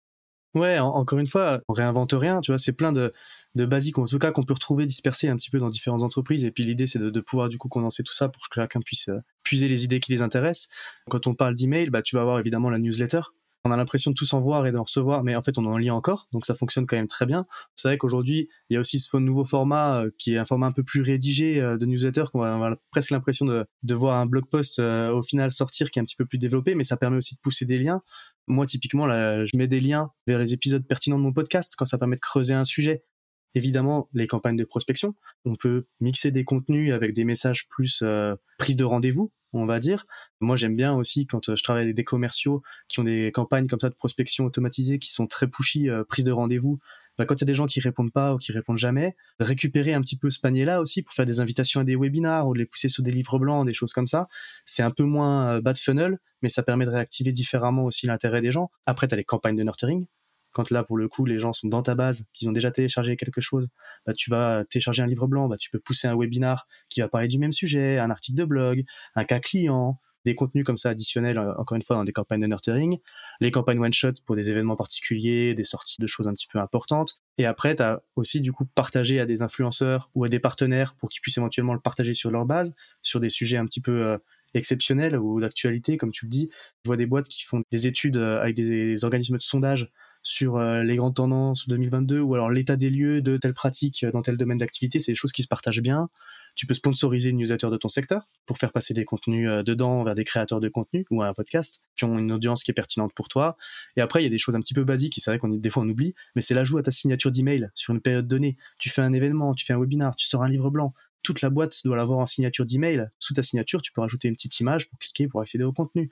Ouais, 0.56 0.80
encore 0.80 1.20
une 1.20 1.28
fois, 1.28 1.62
on 1.68 1.74
réinvente 1.74 2.14
rien, 2.14 2.40
tu 2.40 2.52
vois, 2.52 2.58
c'est 2.58 2.72
plein 2.72 2.94
de, 2.94 3.14
de 3.56 3.66
basiques, 3.66 3.98
en 3.98 4.06
tout 4.06 4.20
cas, 4.20 4.32
qu'on 4.32 4.44
peut 4.44 4.54
retrouver 4.54 4.86
dispersés 4.86 5.30
un 5.30 5.36
petit 5.36 5.50
peu 5.50 5.58
dans 5.58 5.68
différentes 5.68 6.04
entreprises. 6.04 6.44
Et 6.46 6.52
puis 6.52 6.64
l'idée, 6.64 6.88
c'est 6.88 7.00
de, 7.00 7.20
pouvoir 7.22 7.50
du 7.50 7.58
coup 7.58 7.70
condenser 7.70 8.04
tout 8.04 8.14
ça 8.14 8.30
pour 8.30 8.44
que 8.50 8.56
chacun 8.56 8.82
puisse 8.82 9.10
euh, 9.10 9.20
puiser 9.44 9.68
les 9.68 9.84
idées 9.84 10.00
qui 10.00 10.12
les 10.12 10.22
intéressent. 10.22 10.70
Quand 11.10 11.28
on 11.28 11.34
parle 11.34 11.56
d'email, 11.56 11.90
bah, 11.90 12.02
tu 12.02 12.16
vas 12.16 12.22
avoir 12.22 12.40
évidemment 12.40 12.70
la 12.70 12.78
newsletter. 12.78 13.22
On 13.68 13.72
a 13.72 13.78
l'impression 13.78 14.12
de 14.12 14.16
tous 14.16 14.32
en 14.34 14.42
voir 14.42 14.68
et 14.68 14.72
d'en 14.72 14.84
recevoir, 14.84 15.24
mais 15.24 15.36
en 15.36 15.42
fait, 15.42 15.58
on 15.58 15.66
en 15.66 15.78
lit 15.78 15.90
encore, 15.90 16.28
donc 16.32 16.46
ça 16.46 16.54
fonctionne 16.54 16.86
quand 16.86 16.98
même 16.98 17.08
très 17.08 17.26
bien. 17.26 17.48
C'est 17.74 17.88
vrai 17.88 17.98
qu'aujourd'hui, 17.98 18.48
il 18.70 18.76
y 18.76 18.78
a 18.78 18.80
aussi 18.80 19.00
ce 19.00 19.18
nouveau 19.18 19.44
format 19.44 20.04
euh, 20.04 20.12
qui 20.20 20.36
est 20.36 20.38
un 20.38 20.46
format 20.46 20.68
un 20.68 20.72
peu 20.72 20.84
plus 20.84 21.02
rédigé 21.02 21.60
euh, 21.60 21.76
de 21.76 21.88
newsletter, 21.88 22.26
qu'on 22.32 22.42
va 22.42 22.54
avoir 22.54 22.76
presque 22.92 23.10
l'impression 23.10 23.44
de, 23.46 23.66
de 23.82 23.96
voir 23.96 24.20
un 24.20 24.28
blog 24.28 24.46
post 24.52 24.80
au 24.80 25.24
final 25.24 25.52
sortir 25.52 25.90
qui 25.90 25.98
est 25.98 26.02
un 26.02 26.06
petit 26.06 26.16
peu 26.16 26.26
plus 26.26 26.38
développé, 26.38 26.76
mais 26.76 26.84
ça 26.84 26.96
permet 26.96 27.18
aussi 27.18 27.34
de 27.34 27.40
pousser 27.40 27.66
des 27.66 27.80
liens. 27.80 28.04
Moi, 28.48 28.66
typiquement, 28.66 29.06
là, 29.06 29.46
je 29.46 29.58
mets 29.58 29.68
des 29.68 29.80
liens 29.80 30.12
vers 30.28 30.40
les 30.40 30.54
épisodes 30.54 30.86
pertinents 30.86 31.18
de 31.18 31.24
mon 31.24 31.34
podcast 31.34 31.74
quand 31.78 31.86
ça 31.86 31.98
permet 31.98 32.16
de 32.16 32.22
creuser 32.22 32.54
un 32.54 32.64
sujet. 32.64 33.04
Évidemment, 33.56 34.10
les 34.14 34.28
campagnes 34.28 34.58
de 34.58 34.66
prospection, 34.66 35.16
on 35.46 35.56
peut 35.56 35.88
mixer 36.02 36.30
des 36.30 36.44
contenus 36.44 36.94
avec 36.94 37.14
des 37.14 37.24
messages 37.24 37.68
plus 37.70 38.02
euh, 38.04 38.36
prise 38.58 38.76
de 38.76 38.84
rendez-vous, 38.84 39.32
on 39.54 39.66
va 39.66 39.80
dire. 39.80 40.06
Moi, 40.42 40.58
j'aime 40.58 40.76
bien 40.76 40.94
aussi 40.94 41.26
quand 41.26 41.48
euh, 41.48 41.56
je 41.56 41.64
travaille 41.64 41.84
avec 41.84 41.96
des 41.96 42.04
commerciaux 42.04 42.62
qui 42.90 43.00
ont 43.00 43.06
des 43.06 43.32
campagnes 43.34 43.68
comme 43.68 43.80
ça 43.80 43.90
de 43.90 43.96
prospection 43.96 44.46
automatisée 44.46 45.00
qui 45.00 45.10
sont 45.10 45.26
très 45.26 45.48
pushy, 45.48 45.90
euh, 45.90 46.04
prise 46.04 46.26
de 46.26 46.34
rendez-vous. 46.34 46.80
Bah, 47.18 47.26
quand 47.26 47.36
il 47.36 47.42
y 47.42 47.44
a 47.44 47.48
des 47.48 47.54
gens 47.54 47.66
qui 47.66 47.80
répondent 47.80 48.12
pas 48.12 48.34
ou 48.34 48.38
qui 48.38 48.52
répondent 48.52 48.78
jamais, 48.78 49.16
récupérer 49.40 49.94
un 49.94 50.02
petit 50.02 50.18
peu 50.18 50.30
ce 50.30 50.40
panier-là 50.40 50.82
aussi 50.82 51.02
pour 51.02 51.14
faire 51.14 51.26
des 51.26 51.40
invitations 51.40 51.82
à 51.82 51.84
des 51.84 51.96
webinars 51.96 52.48
ou 52.48 52.54
de 52.54 52.60
les 52.60 52.66
pousser 52.66 52.90
sur 52.90 53.04
des 53.04 53.12
livres 53.12 53.40
blancs, 53.40 53.66
des 53.66 53.74
choses 53.74 53.94
comme 53.94 54.08
ça. 54.08 54.28
C'est 54.66 54.84
un 54.84 54.92
peu 54.92 55.04
moins 55.04 55.56
euh, 55.56 55.62
bad 55.62 55.78
funnel, 55.78 56.20
mais 56.42 56.50
ça 56.50 56.64
permet 56.64 56.86
de 56.86 56.92
réactiver 56.92 57.32
différemment 57.32 57.84
aussi 57.84 58.06
l'intérêt 58.06 58.42
des 58.42 58.52
gens. 58.52 58.70
Après, 58.86 59.08
tu 59.08 59.16
les 59.16 59.24
campagnes 59.24 59.56
de 59.56 59.64
nurturing. 59.64 60.06
Quand 60.52 60.70
là, 60.72 60.84
pour 60.84 60.98
le 60.98 61.10
coup, 61.10 61.26
les 61.26 61.40
gens 61.40 61.52
sont 61.52 61.68
dans 61.68 61.82
ta 61.82 61.96
base, 61.96 62.26
qu'ils 62.34 62.48
ont 62.48 62.54
déjà 62.54 62.72
téléchargé 62.72 63.18
quelque 63.18 63.42
chose, 63.42 63.68
bah, 64.06 64.14
tu 64.14 64.30
vas 64.30 64.64
télécharger 64.70 65.04
un 65.04 65.08
livre 65.08 65.28
blanc, 65.28 65.50
bah, 65.50 65.58
tu 65.58 65.70
peux 65.70 65.80
pousser 65.80 66.08
un 66.08 66.18
webinar 66.18 66.66
qui 66.88 67.02
va 67.02 67.10
parler 67.10 67.28
du 67.28 67.38
même 67.40 67.52
sujet, 67.52 68.00
un 68.00 68.10
article 68.10 68.38
de 68.38 68.46
blog, 68.46 68.84
un 69.16 69.26
cas 69.26 69.42
client, 69.42 70.00
des 70.26 70.36
contenus 70.36 70.66
comme 70.66 70.78
ça 70.78 70.90
additionnels, 70.90 71.38
euh, 71.38 71.56
encore 71.58 71.76
une 71.76 71.84
fois, 71.84 71.96
dans 71.96 72.04
des 72.04 72.12
campagnes 72.12 72.42
de 72.42 72.48
nurturing, 72.48 72.98
les 73.40 73.52
campagnes 73.52 73.80
one-shot 73.80 74.14
pour 74.26 74.36
des 74.36 74.50
événements 74.50 74.76
particuliers, 74.76 75.54
des 75.54 75.64
sorties 75.64 76.02
de 76.02 76.08
choses 76.08 76.28
un 76.28 76.34
petit 76.34 76.48
peu 76.48 76.60
importantes. 76.60 77.22
Et 77.38 77.46
après, 77.46 77.76
tu 77.76 77.84
as 77.84 78.02
aussi 78.16 78.42
du 78.42 78.52
coup 78.52 78.66
partagé 78.66 79.20
à 79.20 79.26
des 79.26 79.44
influenceurs 79.44 80.10
ou 80.16 80.24
à 80.24 80.30
des 80.30 80.40
partenaires 80.40 80.96
pour 80.96 81.10
qu'ils 81.10 81.22
puissent 81.22 81.38
éventuellement 81.38 81.74
le 81.74 81.80
partager 81.80 82.14
sur 82.14 82.32
leur 82.32 82.46
base, 82.46 82.74
sur 83.02 83.20
des 83.20 83.30
sujets 83.30 83.58
un 83.58 83.66
petit 83.66 83.82
peu 83.82 84.04
euh, 84.04 84.18
exceptionnels 84.56 85.18
ou 85.18 85.40
d'actualité, 85.40 85.98
comme 85.98 86.12
tu 86.12 86.26
le 86.26 86.30
dis. 86.30 86.50
Je 86.84 86.90
vois 86.90 86.98
des 86.98 87.06
boîtes 87.06 87.28
qui 87.28 87.44
font 87.44 87.62
des 87.72 87.88
études 87.88 88.18
euh, 88.18 88.42
avec 88.42 88.56
des, 88.56 89.04
organismes 89.04 89.38
de 89.38 89.44
sondage 89.44 89.92
sur 90.28 90.58
les 90.58 90.96
grandes 90.96 91.14
tendances 91.14 91.68
2022 91.68 92.20
ou 92.20 92.34
alors 92.34 92.50
l'état 92.50 92.76
des 92.76 92.90
lieux 92.90 93.22
de 93.22 93.38
telle 93.38 93.54
pratique 93.54 94.04
dans 94.12 94.24
tel 94.24 94.38
domaine 94.38 94.58
d'activité. 94.58 94.98
C'est 94.98 95.12
des 95.12 95.16
choses 95.16 95.32
qui 95.32 95.44
se 95.44 95.48
partagent 95.48 95.84
bien. 95.84 96.10
Tu 96.56 96.66
peux 96.66 96.74
sponsoriser 96.74 97.30
une 97.30 97.38
newsletter 97.38 97.70
de 97.70 97.78
ton 97.78 97.90
secteur 97.90 98.28
pour 98.46 98.58
faire 98.58 98.72
passer 98.72 98.94
des 98.94 99.06
contenus 99.06 99.50
euh, 99.50 99.64
dedans 99.64 100.04
vers 100.04 100.16
des 100.16 100.24
créateurs 100.24 100.60
de 100.60 100.70
contenu 100.70 101.06
ou 101.12 101.22
un 101.22 101.34
podcast 101.34 101.82
qui 101.96 102.06
ont 102.06 102.18
une 102.18 102.32
audience 102.32 102.64
qui 102.64 102.72
est 102.72 102.74
pertinente 102.74 103.14
pour 103.14 103.28
toi. 103.28 103.58
Et 103.98 104.02
après, 104.02 104.22
il 104.22 104.24
y 104.24 104.28
a 104.28 104.30
des 104.30 104.38
choses 104.38 104.56
un 104.56 104.62
petit 104.62 104.74
peu 104.74 104.84
basiques 104.84 105.18
et 105.18 105.22
c'est 105.22 105.32
vrai 105.32 105.40
qu'on 105.40 105.50
des 105.50 105.70
fois 105.70 105.84
on 105.84 105.90
oublie, 105.90 106.16
mais 106.36 106.42
c'est 106.42 106.54
l'ajout 106.54 106.78
à 106.78 106.82
ta 106.84 106.92
signature 106.92 107.32
d'email 107.32 107.70
sur 107.76 107.94
une 107.94 108.02
période 108.02 108.28
donnée. 108.28 108.58
Tu 108.80 108.90
fais 108.90 109.02
un 109.02 109.14
événement, 109.14 109.54
tu 109.54 109.66
fais 109.66 109.74
un 109.74 109.80
webinar, 109.80 110.16
tu 110.16 110.28
sors 110.28 110.44
un 110.44 110.50
livre 110.50 110.70
blanc. 110.70 110.94
Toute 111.24 111.42
la 111.42 111.50
boîte 111.50 111.82
doit 111.86 111.98
l'avoir 111.98 112.20
en 112.20 112.26
signature 112.26 112.66
d'email. 112.66 113.10
Sous 113.20 113.34
ta 113.34 113.44
signature, 113.44 113.82
tu 113.82 113.92
peux 113.92 114.02
rajouter 114.02 114.28
une 114.28 114.36
petite 114.36 114.60
image 114.60 114.90
pour 114.90 115.00
cliquer 115.00 115.28
pour 115.28 115.42
accéder 115.42 115.64
au 115.64 115.74
contenu. 115.74 116.10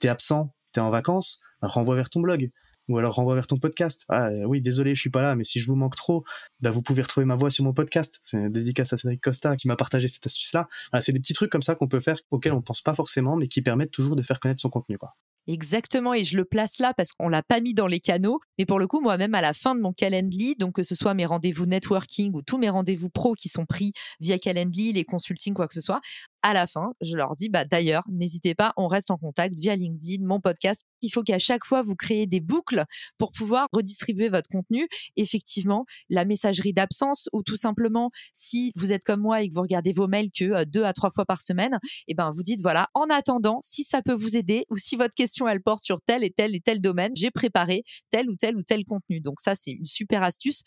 T'es 0.00 0.08
absent, 0.08 0.52
t'es 0.72 0.80
en 0.80 0.90
vacances, 0.90 1.40
renvoie 1.60 1.96
vers 1.96 2.10
ton 2.10 2.20
blog 2.20 2.50
ou 2.88 2.98
alors 2.98 3.14
renvoie 3.14 3.34
vers 3.34 3.46
ton 3.46 3.58
podcast. 3.58 4.04
Ah 4.08 4.28
euh, 4.28 4.44
oui, 4.44 4.60
désolé, 4.60 4.94
je 4.94 5.00
suis 5.00 5.10
pas 5.10 5.22
là, 5.22 5.36
mais 5.36 5.44
si 5.44 5.60
je 5.60 5.66
vous 5.66 5.76
manque 5.76 5.96
trop, 5.96 6.24
bah, 6.60 6.70
vous 6.70 6.82
pouvez 6.82 7.02
retrouver 7.02 7.24
ma 7.24 7.36
voix 7.36 7.50
sur 7.50 7.64
mon 7.64 7.72
podcast. 7.72 8.20
C'est 8.24 8.36
une 8.36 8.48
dédicace 8.48 8.92
à 8.92 8.98
Cédric 8.98 9.20
Costa 9.20 9.56
qui 9.56 9.68
m'a 9.68 9.76
partagé 9.76 10.08
cette 10.08 10.26
astuce-là. 10.26 10.68
c'est 11.00 11.12
des 11.12 11.20
petits 11.20 11.34
trucs 11.34 11.50
comme 11.50 11.62
ça 11.62 11.74
qu'on 11.74 11.88
peut 11.88 12.00
faire 12.00 12.18
auxquels 12.30 12.52
on 12.52 12.62
pense 12.62 12.80
pas 12.80 12.94
forcément, 12.94 13.36
mais 13.36 13.48
qui 13.48 13.62
permettent 13.62 13.92
toujours 13.92 14.16
de 14.16 14.22
faire 14.22 14.40
connaître 14.40 14.60
son 14.60 14.70
contenu. 14.70 14.98
Exactement, 15.48 16.12
et 16.12 16.24
je 16.24 16.36
le 16.36 16.44
place 16.44 16.78
là 16.78 16.92
parce 16.94 17.12
qu'on 17.12 17.30
l'a 17.30 17.42
pas 17.42 17.60
mis 17.60 17.72
dans 17.72 17.86
les 17.86 18.00
canaux. 18.00 18.38
Mais 18.58 18.66
pour 18.66 18.78
le 18.78 18.86
coup, 18.86 19.00
moi-même, 19.00 19.34
à 19.34 19.40
la 19.40 19.54
fin 19.54 19.74
de 19.74 19.80
mon 19.80 19.94
Calendly, 19.94 20.56
donc 20.56 20.74
que 20.74 20.82
ce 20.82 20.94
soit 20.94 21.14
mes 21.14 21.24
rendez-vous 21.24 21.64
networking 21.64 22.32
ou 22.34 22.42
tous 22.42 22.58
mes 22.58 22.68
rendez-vous 22.68 23.08
pro 23.08 23.32
qui 23.32 23.48
sont 23.48 23.64
pris 23.64 23.92
via 24.20 24.38
Calendly, 24.38 24.92
les 24.92 25.04
consultings, 25.04 25.54
quoi 25.54 25.66
que 25.66 25.72
ce 25.72 25.80
soit, 25.80 26.02
à 26.42 26.52
la 26.52 26.66
fin, 26.66 26.92
je 27.00 27.16
leur 27.16 27.34
dis, 27.34 27.48
bah, 27.48 27.64
d'ailleurs, 27.64 28.04
n'hésitez 28.08 28.54
pas, 28.54 28.72
on 28.76 28.86
reste 28.86 29.10
en 29.10 29.16
contact 29.16 29.54
via 29.58 29.76
LinkedIn, 29.76 30.24
mon 30.24 30.40
podcast. 30.40 30.82
Il 31.02 31.10
faut 31.10 31.22
qu'à 31.22 31.38
chaque 31.38 31.64
fois, 31.64 31.82
vous 31.82 31.94
créez 31.94 32.26
des 32.26 32.40
boucles 32.40 32.84
pour 33.18 33.32
pouvoir 33.32 33.68
redistribuer 33.72 34.28
votre 34.28 34.48
contenu. 34.48 34.88
Effectivement, 35.16 35.84
la 36.08 36.24
messagerie 36.24 36.72
d'absence 36.72 37.28
ou 37.32 37.42
tout 37.42 37.56
simplement, 37.56 38.10
si 38.32 38.72
vous 38.76 38.92
êtes 38.92 39.04
comme 39.04 39.20
moi 39.20 39.42
et 39.42 39.48
que 39.48 39.54
vous 39.54 39.62
regardez 39.62 39.92
vos 39.92 40.08
mails 40.08 40.30
que 40.36 40.44
euh, 40.44 40.64
deux 40.64 40.84
à 40.84 40.92
trois 40.92 41.10
fois 41.10 41.24
par 41.24 41.40
semaine, 41.40 41.78
eh 42.08 42.14
ben, 42.14 42.30
vous 42.34 42.42
dites, 42.42 42.60
voilà, 42.62 42.88
en 42.94 43.06
attendant, 43.10 43.58
si 43.62 43.84
ça 43.84 44.02
peut 44.02 44.14
vous 44.14 44.36
aider 44.36 44.64
ou 44.70 44.76
si 44.76 44.96
votre 44.96 45.14
question, 45.14 45.48
elle 45.48 45.62
porte 45.62 45.84
sur 45.84 46.00
tel 46.06 46.24
et 46.24 46.30
tel 46.30 46.54
et 46.54 46.60
tel 46.60 46.80
domaine, 46.80 47.12
j'ai 47.14 47.30
préparé 47.30 47.84
tel 48.10 48.28
ou 48.28 48.36
tel 48.36 48.56
ou 48.56 48.62
tel 48.62 48.84
contenu. 48.84 49.20
Donc 49.20 49.40
ça, 49.40 49.54
c'est 49.54 49.72
une 49.72 49.84
super 49.84 50.22
astuce 50.22 50.62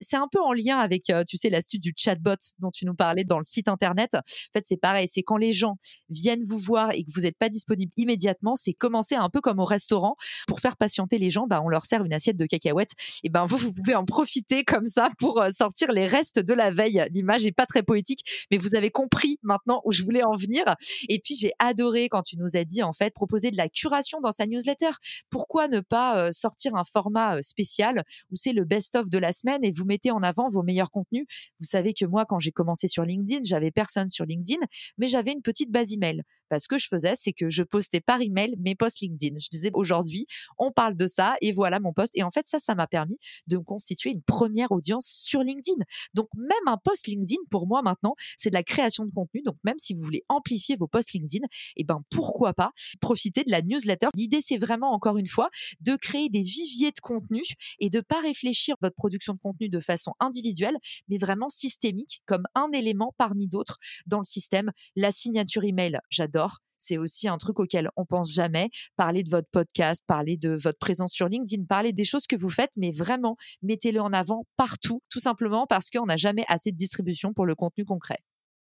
c'est 0.00 0.16
un 0.16 0.28
peu 0.30 0.40
en 0.40 0.52
lien 0.52 0.78
avec, 0.78 1.04
tu 1.26 1.36
sais, 1.36 1.50
l'astuce 1.50 1.80
du 1.80 1.92
chatbot 1.96 2.36
dont 2.58 2.70
tu 2.70 2.84
nous 2.86 2.94
parlais 2.94 3.24
dans 3.24 3.38
le 3.38 3.44
site 3.44 3.68
internet. 3.68 4.14
En 4.14 4.20
fait, 4.52 4.64
c'est 4.64 4.76
pareil. 4.76 5.08
C'est 5.08 5.22
quand 5.22 5.36
les 5.36 5.52
gens 5.52 5.76
viennent 6.08 6.44
vous 6.44 6.58
voir 6.58 6.92
et 6.92 7.04
que 7.04 7.10
vous 7.14 7.22
n'êtes 7.22 7.38
pas 7.38 7.48
disponible 7.48 7.92
immédiatement, 7.96 8.56
c'est 8.56 8.72
commencer 8.72 9.14
un 9.14 9.28
peu 9.30 9.40
comme 9.40 9.58
au 9.58 9.64
restaurant. 9.64 10.16
Pour 10.46 10.60
faire 10.60 10.76
patienter 10.76 11.18
les 11.18 11.30
gens, 11.30 11.46
bah, 11.46 11.60
on 11.64 11.68
leur 11.68 11.86
sert 11.86 12.04
une 12.04 12.12
assiette 12.12 12.36
de 12.36 12.46
cacahuètes. 12.46 12.92
Et 13.22 13.28
ben, 13.28 13.46
vous, 13.46 13.56
vous 13.56 13.72
pouvez 13.72 13.94
en 13.94 14.04
profiter 14.04 14.64
comme 14.64 14.86
ça 14.86 15.10
pour 15.18 15.42
sortir 15.50 15.90
les 15.92 16.06
restes 16.06 16.38
de 16.38 16.54
la 16.54 16.70
veille. 16.70 17.04
L'image 17.10 17.46
est 17.46 17.52
pas 17.52 17.66
très 17.66 17.82
poétique, 17.82 18.46
mais 18.50 18.58
vous 18.58 18.74
avez 18.74 18.90
compris 18.90 19.38
maintenant 19.42 19.80
où 19.84 19.92
je 19.92 20.02
voulais 20.02 20.24
en 20.24 20.36
venir. 20.36 20.64
Et 21.08 21.20
puis, 21.20 21.34
j'ai 21.34 21.52
adoré 21.58 22.08
quand 22.08 22.22
tu 22.22 22.36
nous 22.36 22.56
as 22.56 22.64
dit, 22.64 22.82
en 22.82 22.92
fait, 22.92 23.12
proposer 23.14 23.50
de 23.50 23.56
la 23.56 23.68
curation 23.68 24.20
dans 24.20 24.32
sa 24.32 24.46
newsletter. 24.46 24.90
Pourquoi 25.30 25.68
ne 25.68 25.80
pas 25.80 26.30
sortir 26.32 26.74
un 26.74 26.84
format 26.84 27.40
spécial 27.42 28.04
où 28.30 28.36
c'est 28.36 28.52
le 28.52 28.64
best-of 28.64 29.08
de 29.08 29.18
la 29.18 29.32
semaine 29.32 29.64
et 29.64 29.72
vous 29.72 29.85
mettez 29.86 30.10
en 30.10 30.22
avant 30.22 30.48
vos 30.48 30.62
meilleurs 30.62 30.90
contenus. 30.90 31.26
Vous 31.60 31.66
savez 31.66 31.94
que 31.94 32.04
moi, 32.04 32.24
quand 32.26 32.38
j'ai 32.38 32.52
commencé 32.52 32.88
sur 32.88 33.04
LinkedIn, 33.04 33.40
j'avais 33.44 33.70
personne 33.70 34.08
sur 34.08 34.26
LinkedIn, 34.26 34.60
mais 34.98 35.06
j'avais 35.06 35.32
une 35.32 35.42
petite 35.42 35.70
base 35.70 35.92
email. 35.92 36.22
Parce 36.48 36.66
ce 36.66 36.68
que 36.68 36.78
je 36.78 36.88
faisais, 36.88 37.12
c'est 37.14 37.32
que 37.32 37.48
je 37.48 37.62
postais 37.62 38.00
par 38.00 38.20
email 38.20 38.56
mes 38.58 38.74
posts 38.74 39.00
LinkedIn. 39.00 39.36
Je 39.38 39.48
disais 39.48 39.70
aujourd'hui, 39.72 40.26
on 40.58 40.72
parle 40.72 40.96
de 40.96 41.06
ça 41.06 41.36
et 41.40 41.52
voilà 41.52 41.78
mon 41.78 41.92
post. 41.92 42.10
Et 42.16 42.24
en 42.24 42.30
fait, 42.30 42.44
ça, 42.44 42.58
ça 42.58 42.74
m'a 42.74 42.88
permis 42.88 43.18
de 43.46 43.56
me 43.56 43.62
constituer 43.62 44.10
une 44.10 44.22
première 44.22 44.72
audience 44.72 45.06
sur 45.06 45.42
LinkedIn. 45.42 45.84
Donc, 46.12 46.28
même 46.36 46.50
un 46.66 46.76
post 46.76 47.06
LinkedIn, 47.06 47.40
pour 47.50 47.68
moi 47.68 47.82
maintenant, 47.82 48.16
c'est 48.36 48.50
de 48.50 48.54
la 48.54 48.64
création 48.64 49.04
de 49.04 49.12
contenu. 49.12 49.42
Donc, 49.42 49.56
même 49.62 49.78
si 49.78 49.94
vous 49.94 50.02
voulez 50.02 50.24
amplifier 50.28 50.76
vos 50.76 50.88
posts 50.88 51.12
LinkedIn, 51.12 51.46
eh 51.76 51.84
ben, 51.84 52.02
pourquoi 52.10 52.52
pas 52.52 52.72
profiter 53.00 53.44
de 53.44 53.50
la 53.50 53.62
newsletter? 53.62 54.08
L'idée, 54.14 54.40
c'est 54.40 54.58
vraiment, 54.58 54.92
encore 54.92 55.18
une 55.18 55.28
fois, 55.28 55.50
de 55.80 55.94
créer 55.94 56.28
des 56.28 56.42
viviers 56.42 56.90
de 56.90 57.00
contenu 57.00 57.42
et 57.78 57.90
de 57.90 58.00
pas 58.00 58.20
réfléchir 58.20 58.74
votre 58.82 58.96
production 58.96 59.34
de 59.34 59.38
contenu 59.38 59.68
de 59.68 59.80
façon 59.80 60.14
individuelle, 60.18 60.76
mais 61.08 61.18
vraiment 61.18 61.48
systémique, 61.48 62.22
comme 62.26 62.44
un 62.56 62.70
élément 62.72 63.14
parmi 63.18 63.46
d'autres 63.46 63.78
dans 64.06 64.18
le 64.18 64.24
système. 64.24 64.72
La 64.96 65.12
signature 65.12 65.62
email, 65.62 65.98
j'adore 66.10 66.35
c'est 66.78 66.98
aussi 66.98 67.28
un 67.28 67.38
truc 67.38 67.58
auquel 67.58 67.90
on 67.96 68.04
pense 68.04 68.32
jamais. 68.32 68.70
Parler 68.96 69.22
de 69.22 69.30
votre 69.30 69.48
podcast, 69.50 70.02
parler 70.06 70.36
de 70.36 70.50
votre 70.50 70.78
présence 70.78 71.12
sur 71.12 71.28
LinkedIn, 71.28 71.64
parler 71.64 71.92
des 71.92 72.04
choses 72.04 72.26
que 72.26 72.36
vous 72.36 72.50
faites, 72.50 72.72
mais 72.76 72.90
vraiment, 72.90 73.36
mettez-le 73.62 74.00
en 74.00 74.12
avant 74.12 74.44
partout, 74.56 75.00
tout 75.08 75.20
simplement 75.20 75.66
parce 75.66 75.90
qu'on 75.90 76.06
n'a 76.06 76.16
jamais 76.16 76.44
assez 76.48 76.72
de 76.72 76.76
distribution 76.76 77.32
pour 77.32 77.46
le 77.46 77.54
contenu 77.54 77.84
concret. 77.84 78.18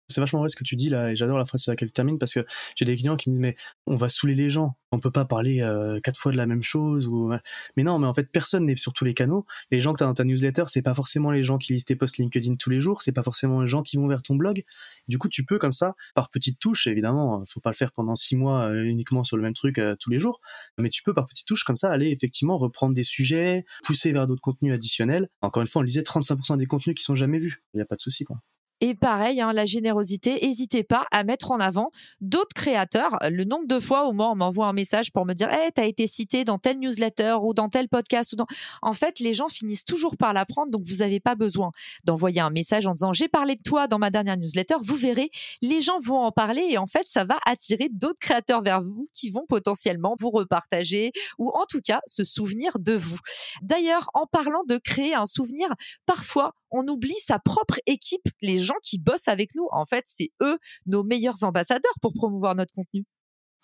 C'est 0.09 0.21
vachement 0.21 0.41
vrai 0.41 0.49
ce 0.49 0.57
que 0.57 0.65
tu 0.65 0.75
dis 0.77 0.89
là, 0.89 1.13
et 1.13 1.17
j'adore 1.17 1.37
la 1.37 1.45
phrase 1.45 1.63
sur 1.63 1.73
laquelle 1.73 1.89
tu 1.89 1.93
termines 1.93 2.19
parce 2.19 2.33
que 2.33 2.47
j'ai 2.77 2.85
des 2.85 2.97
clients 2.97 3.17
qui 3.17 3.29
me 3.29 3.35
disent 3.35 3.43
mais 3.43 3.57
on 3.87 3.97
va 3.97 4.09
saouler 4.09 4.35
les 4.35 4.49
gens, 4.49 4.77
on 4.91 5.01
peut 5.01 5.11
pas 5.11 5.25
parler 5.25 5.61
euh, 5.61 6.01
quatre 6.01 6.19
fois 6.19 6.33
de 6.33 6.37
la 6.39 6.47
même 6.47 6.63
chose 6.63 7.07
ou 7.07 7.31
mais 7.77 7.83
non 7.83 7.99
mais 7.99 8.07
en 8.07 8.15
fait 8.15 8.31
personne 8.33 8.65
n'est 8.67 8.77
sur 8.77 8.93
tous 8.93 9.05
les 9.05 9.15
canaux. 9.15 9.45
Les 9.71 9.81
gens 9.81 9.93
que 9.93 9.99
tu 9.99 10.05
as 10.05 10.07
dans 10.07 10.15
ta 10.15 10.25
newsletter 10.25 10.65
c'est 10.69 10.83
pas 10.83 10.95
forcément 10.95 11.31
les 11.31 11.43
gens 11.43 11.59
qui 11.59 11.75
lisent 11.75 11.85
tes 11.85 11.97
posts 11.97 12.17
LinkedIn 12.19 12.57
tous 12.57 12.71
les 12.71 12.81
jours, 12.81 13.03
c'est 13.03 13.13
pas 13.13 13.23
forcément 13.23 13.61
les 13.61 13.67
gens 13.67 13.83
qui 13.83 13.97
vont 13.99 14.07
vers 14.09 14.23
ton 14.23 14.35
blog. 14.35 14.65
Du 15.09 15.19
coup 15.19 15.29
tu 15.29 15.45
peux 15.45 15.59
comme 15.59 15.73
ça 15.73 15.95
par 16.15 16.31
petites 16.31 16.59
touches 16.59 16.87
évidemment, 16.87 17.45
faut 17.47 17.61
pas 17.61 17.71
le 17.71 17.77
faire 17.77 17.93
pendant 17.93 18.17
six 18.17 18.37
mois 18.37 18.69
euh, 18.69 18.85
uniquement 18.85 19.25
sur 19.25 19.37
le 19.37 19.43
même 19.43 19.55
truc 19.55 19.79
euh, 19.79 19.95
tous 19.99 20.11
les 20.11 20.19
jours, 20.19 20.41
mais 20.79 20.89
tu 20.89 21.03
peux 21.03 21.13
par 21.13 21.27
petites 21.27 21.47
touches 21.47 21.65
comme 21.65 21.77
ça 21.77 21.91
aller 21.91 22.09
effectivement 22.09 22.57
reprendre 22.57 22.95
des 22.95 23.05
sujets, 23.05 23.65
pousser 23.85 24.13
vers 24.13 24.27
d'autres 24.27 24.41
contenus 24.41 24.73
additionnels. 24.73 25.29
Encore 25.43 25.61
une 25.61 25.69
fois 25.69 25.81
on 25.81 25.85
lisait 25.85 26.03
35% 26.03 26.57
des 26.57 26.67
contenus 26.67 26.95
qui 26.95 27.03
sont 27.03 27.15
jamais 27.15 27.39
vus, 27.39 27.63
il 27.75 27.79
y 27.79 27.83
a 27.83 27.87
pas 27.87 27.97
de 27.97 28.01
souci 28.01 28.25
quoi. 28.25 28.39
Et 28.81 28.95
pareil, 28.95 29.41
hein, 29.41 29.53
la 29.53 29.67
générosité, 29.67 30.39
n'hésitez 30.41 30.85
pas 30.85 31.07
à 31.11 31.25
mettre 31.25 31.51
en 31.51 31.59
avant 31.59 31.91
d'autres 32.21 32.55
créateurs. 32.55 33.19
Le 33.29 33.45
nombre 33.45 33.67
de 33.67 33.81
fois 33.81 34.09
où 34.09 34.13
moi, 34.13 34.31
on 34.31 34.37
m'envoie 34.37 34.67
un 34.67 34.73
message 34.73 35.13
pour 35.13 35.27
me 35.27 35.35
dire 35.35 35.53
hey, 35.53 35.73
tu 35.75 35.81
as 35.81 35.87
été 35.87 36.07
cité 36.07 36.45
dans 36.45 36.59
tel 36.59 36.79
newsletter 36.79 37.39
ou 37.43 37.55
dans 37.55 37.69
tel 37.69 37.89
podcast. 37.89 38.33
Ou 38.33 38.37
dans... 38.37 38.47
En 38.83 38.93
fait, 38.93 39.19
les 39.19 39.35
gens 39.35 39.49
finissent 39.49 39.85
toujours 39.85 40.17
par 40.17 40.33
l'apprendre, 40.33 40.71
donc 40.71 40.83
vous 40.87 40.97
n'avez 40.97 41.19
pas 41.19 41.35
besoin 41.35 41.73
d'envoyer 42.05 42.41
un 42.41 42.51
message 42.51 42.87
en 42.87 42.93
disant 42.93 43.13
j'ai 43.13 43.29
parlé 43.29 43.57
de 43.57 43.63
toi 43.63 43.89
dans 43.89 43.99
ma 43.99 44.11
dernière 44.11 44.37
newsletter. 44.37 44.77
Vous 44.83 44.97
verrez, 44.97 45.31
les 45.61 45.83
gens 45.83 45.99
vont 45.99 46.19
en 46.19 46.31
parler 46.31 46.67
et 46.71 46.79
en 46.79 46.87
fait, 46.87 47.07
ça 47.07 47.25
va 47.25 47.39
attirer 47.47 47.89
d'autres 47.91 48.21
créateurs 48.21 48.63
vers 48.63 48.81
vous 48.81 49.09
qui 49.13 49.31
vont 49.31 49.45
potentiellement 49.49 50.15
vous 50.21 50.31
repartager 50.31 51.13
ou 51.39 51.51
en 51.51 51.65
tout 51.67 51.81
cas 51.81 52.01
se 52.07 52.23
souvenir 52.23 52.79
de 52.79 52.93
vous. 52.93 53.19
D'ailleurs, 53.63 54.11
en 54.15 54.27
parlant 54.27 54.63
de 54.69 54.79
créer 54.79 55.15
un 55.15 55.27
souvenir, 55.27 55.69
parfois, 56.07 56.53
on 56.71 56.87
oublie 56.89 57.19
sa 57.23 57.39
propre 57.39 57.79
équipe, 57.87 58.29
les 58.43 58.59
gens 58.59 58.75
qui 58.83 58.99
bossent 58.99 59.29
avec 59.29 59.55
nous. 59.55 59.67
En 59.73 59.87
fait, 59.87 60.05
c'est 60.07 60.31
eux 60.43 60.59
nos 60.87 61.03
meilleurs 61.03 61.43
ambassadeurs 61.45 61.95
pour 62.01 62.13
promouvoir 62.13 62.55
notre 62.55 62.75
contenu. 62.75 63.05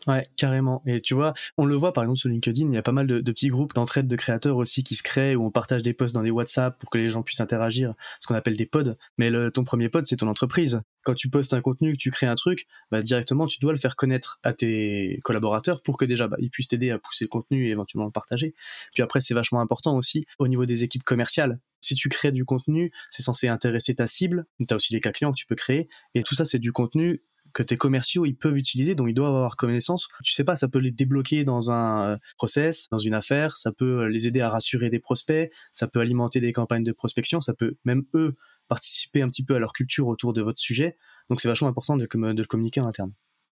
Ouais, 0.06 0.22
carrément. 0.36 0.82
Et 0.86 1.00
tu 1.00 1.14
vois, 1.14 1.32
on 1.56 1.64
le 1.64 1.76
voit 1.76 1.94
par 1.94 2.04
exemple 2.04 2.18
sur 2.18 2.28
LinkedIn, 2.28 2.68
il 2.68 2.74
y 2.74 2.76
a 2.76 2.82
pas 2.82 2.92
mal 2.92 3.06
de, 3.06 3.20
petits 3.20 3.48
groupes 3.48 3.72
d'entraide 3.72 4.06
de 4.06 4.16
créateurs 4.16 4.56
aussi 4.58 4.84
qui 4.84 4.96
se 4.96 5.02
créent 5.02 5.34
où 5.34 5.44
on 5.44 5.50
partage 5.50 5.82
des 5.82 5.94
posts 5.94 6.14
dans 6.14 6.22
des 6.22 6.30
WhatsApp 6.30 6.78
pour 6.78 6.90
que 6.90 6.98
les 6.98 7.08
gens 7.08 7.22
puissent 7.22 7.40
interagir, 7.40 7.94
ce 8.20 8.26
qu'on 8.26 8.34
appelle 8.34 8.56
des 8.56 8.66
pods. 8.66 8.96
Mais 9.16 9.30
le, 9.30 9.50
ton 9.50 9.64
premier 9.64 9.88
pod, 9.88 10.04
c'est 10.06 10.16
ton 10.16 10.28
entreprise. 10.28 10.82
Quand 11.04 11.14
tu 11.14 11.30
postes 11.30 11.54
un 11.54 11.62
contenu, 11.62 11.92
que 11.92 11.98
tu 11.98 12.10
crées 12.10 12.26
un 12.26 12.34
truc, 12.34 12.66
bah, 12.90 13.00
directement, 13.00 13.46
tu 13.46 13.60
dois 13.60 13.72
le 13.72 13.78
faire 13.78 13.96
connaître 13.96 14.40
à 14.42 14.52
tes 14.52 15.20
collaborateurs 15.24 15.80
pour 15.80 15.96
que 15.96 16.04
déjà, 16.04 16.28
bah, 16.28 16.36
ils 16.38 16.50
puissent 16.50 16.68
t'aider 16.68 16.90
à 16.90 16.98
pousser 16.98 17.24
le 17.24 17.30
contenu 17.30 17.66
et 17.66 17.70
éventuellement 17.70 18.06
le 18.06 18.12
partager. 18.12 18.54
Puis 18.92 19.02
après, 19.02 19.20
c'est 19.20 19.34
vachement 19.34 19.60
important 19.60 19.96
aussi 19.96 20.26
au 20.38 20.48
niveau 20.48 20.66
des 20.66 20.84
équipes 20.84 21.04
commerciales 21.04 21.58
si 21.84 21.94
tu 21.94 22.08
crées 22.08 22.32
du 22.32 22.44
contenu, 22.44 22.90
c'est 23.10 23.22
censé 23.22 23.46
intéresser 23.48 23.94
ta 23.94 24.06
cible. 24.06 24.46
Tu 24.58 24.72
as 24.72 24.76
aussi 24.76 24.92
des 24.92 25.00
cas 25.00 25.12
clients 25.12 25.32
que 25.32 25.36
tu 25.36 25.46
peux 25.46 25.54
créer. 25.54 25.88
Et 26.14 26.22
tout 26.22 26.34
ça, 26.34 26.44
c'est 26.44 26.58
du 26.58 26.72
contenu 26.72 27.22
que 27.54 27.62
tes 27.62 27.76
commerciaux 27.76 28.26
ils 28.26 28.36
peuvent 28.36 28.56
utiliser, 28.58 28.94
dont 28.94 29.06
ils 29.06 29.14
doivent 29.14 29.34
avoir 29.34 29.56
connaissance. 29.56 30.08
Tu 30.22 30.32
sais 30.32 30.44
pas, 30.44 30.56
ça 30.56 30.68
peut 30.68 30.78
les 30.78 30.90
débloquer 30.90 31.44
dans 31.44 31.70
un 31.70 32.14
euh, 32.14 32.16
process, 32.36 32.88
dans 32.90 32.98
une 32.98 33.14
affaire, 33.14 33.56
ça 33.56 33.72
peut 33.72 34.02
euh, 34.02 34.08
les 34.08 34.26
aider 34.26 34.40
à 34.40 34.50
rassurer 34.50 34.90
des 34.90 34.98
prospects, 34.98 35.50
ça 35.72 35.88
peut 35.88 36.00
alimenter 36.00 36.40
des 36.40 36.52
campagnes 36.52 36.84
de 36.84 36.92
prospection, 36.92 37.40
ça 37.40 37.54
peut 37.54 37.76
même 37.84 38.04
eux 38.14 38.34
participer 38.68 39.22
un 39.22 39.28
petit 39.28 39.44
peu 39.44 39.54
à 39.54 39.58
leur 39.58 39.72
culture 39.72 40.08
autour 40.08 40.32
de 40.32 40.42
votre 40.42 40.58
sujet. 40.58 40.96
Donc 41.30 41.40
c'est 41.40 41.48
vachement 41.48 41.68
important 41.68 41.96
de, 41.96 42.06
de 42.06 42.42
le 42.42 42.46
communiquer 42.46 42.80
en 42.80 42.86
interne. 42.86 43.12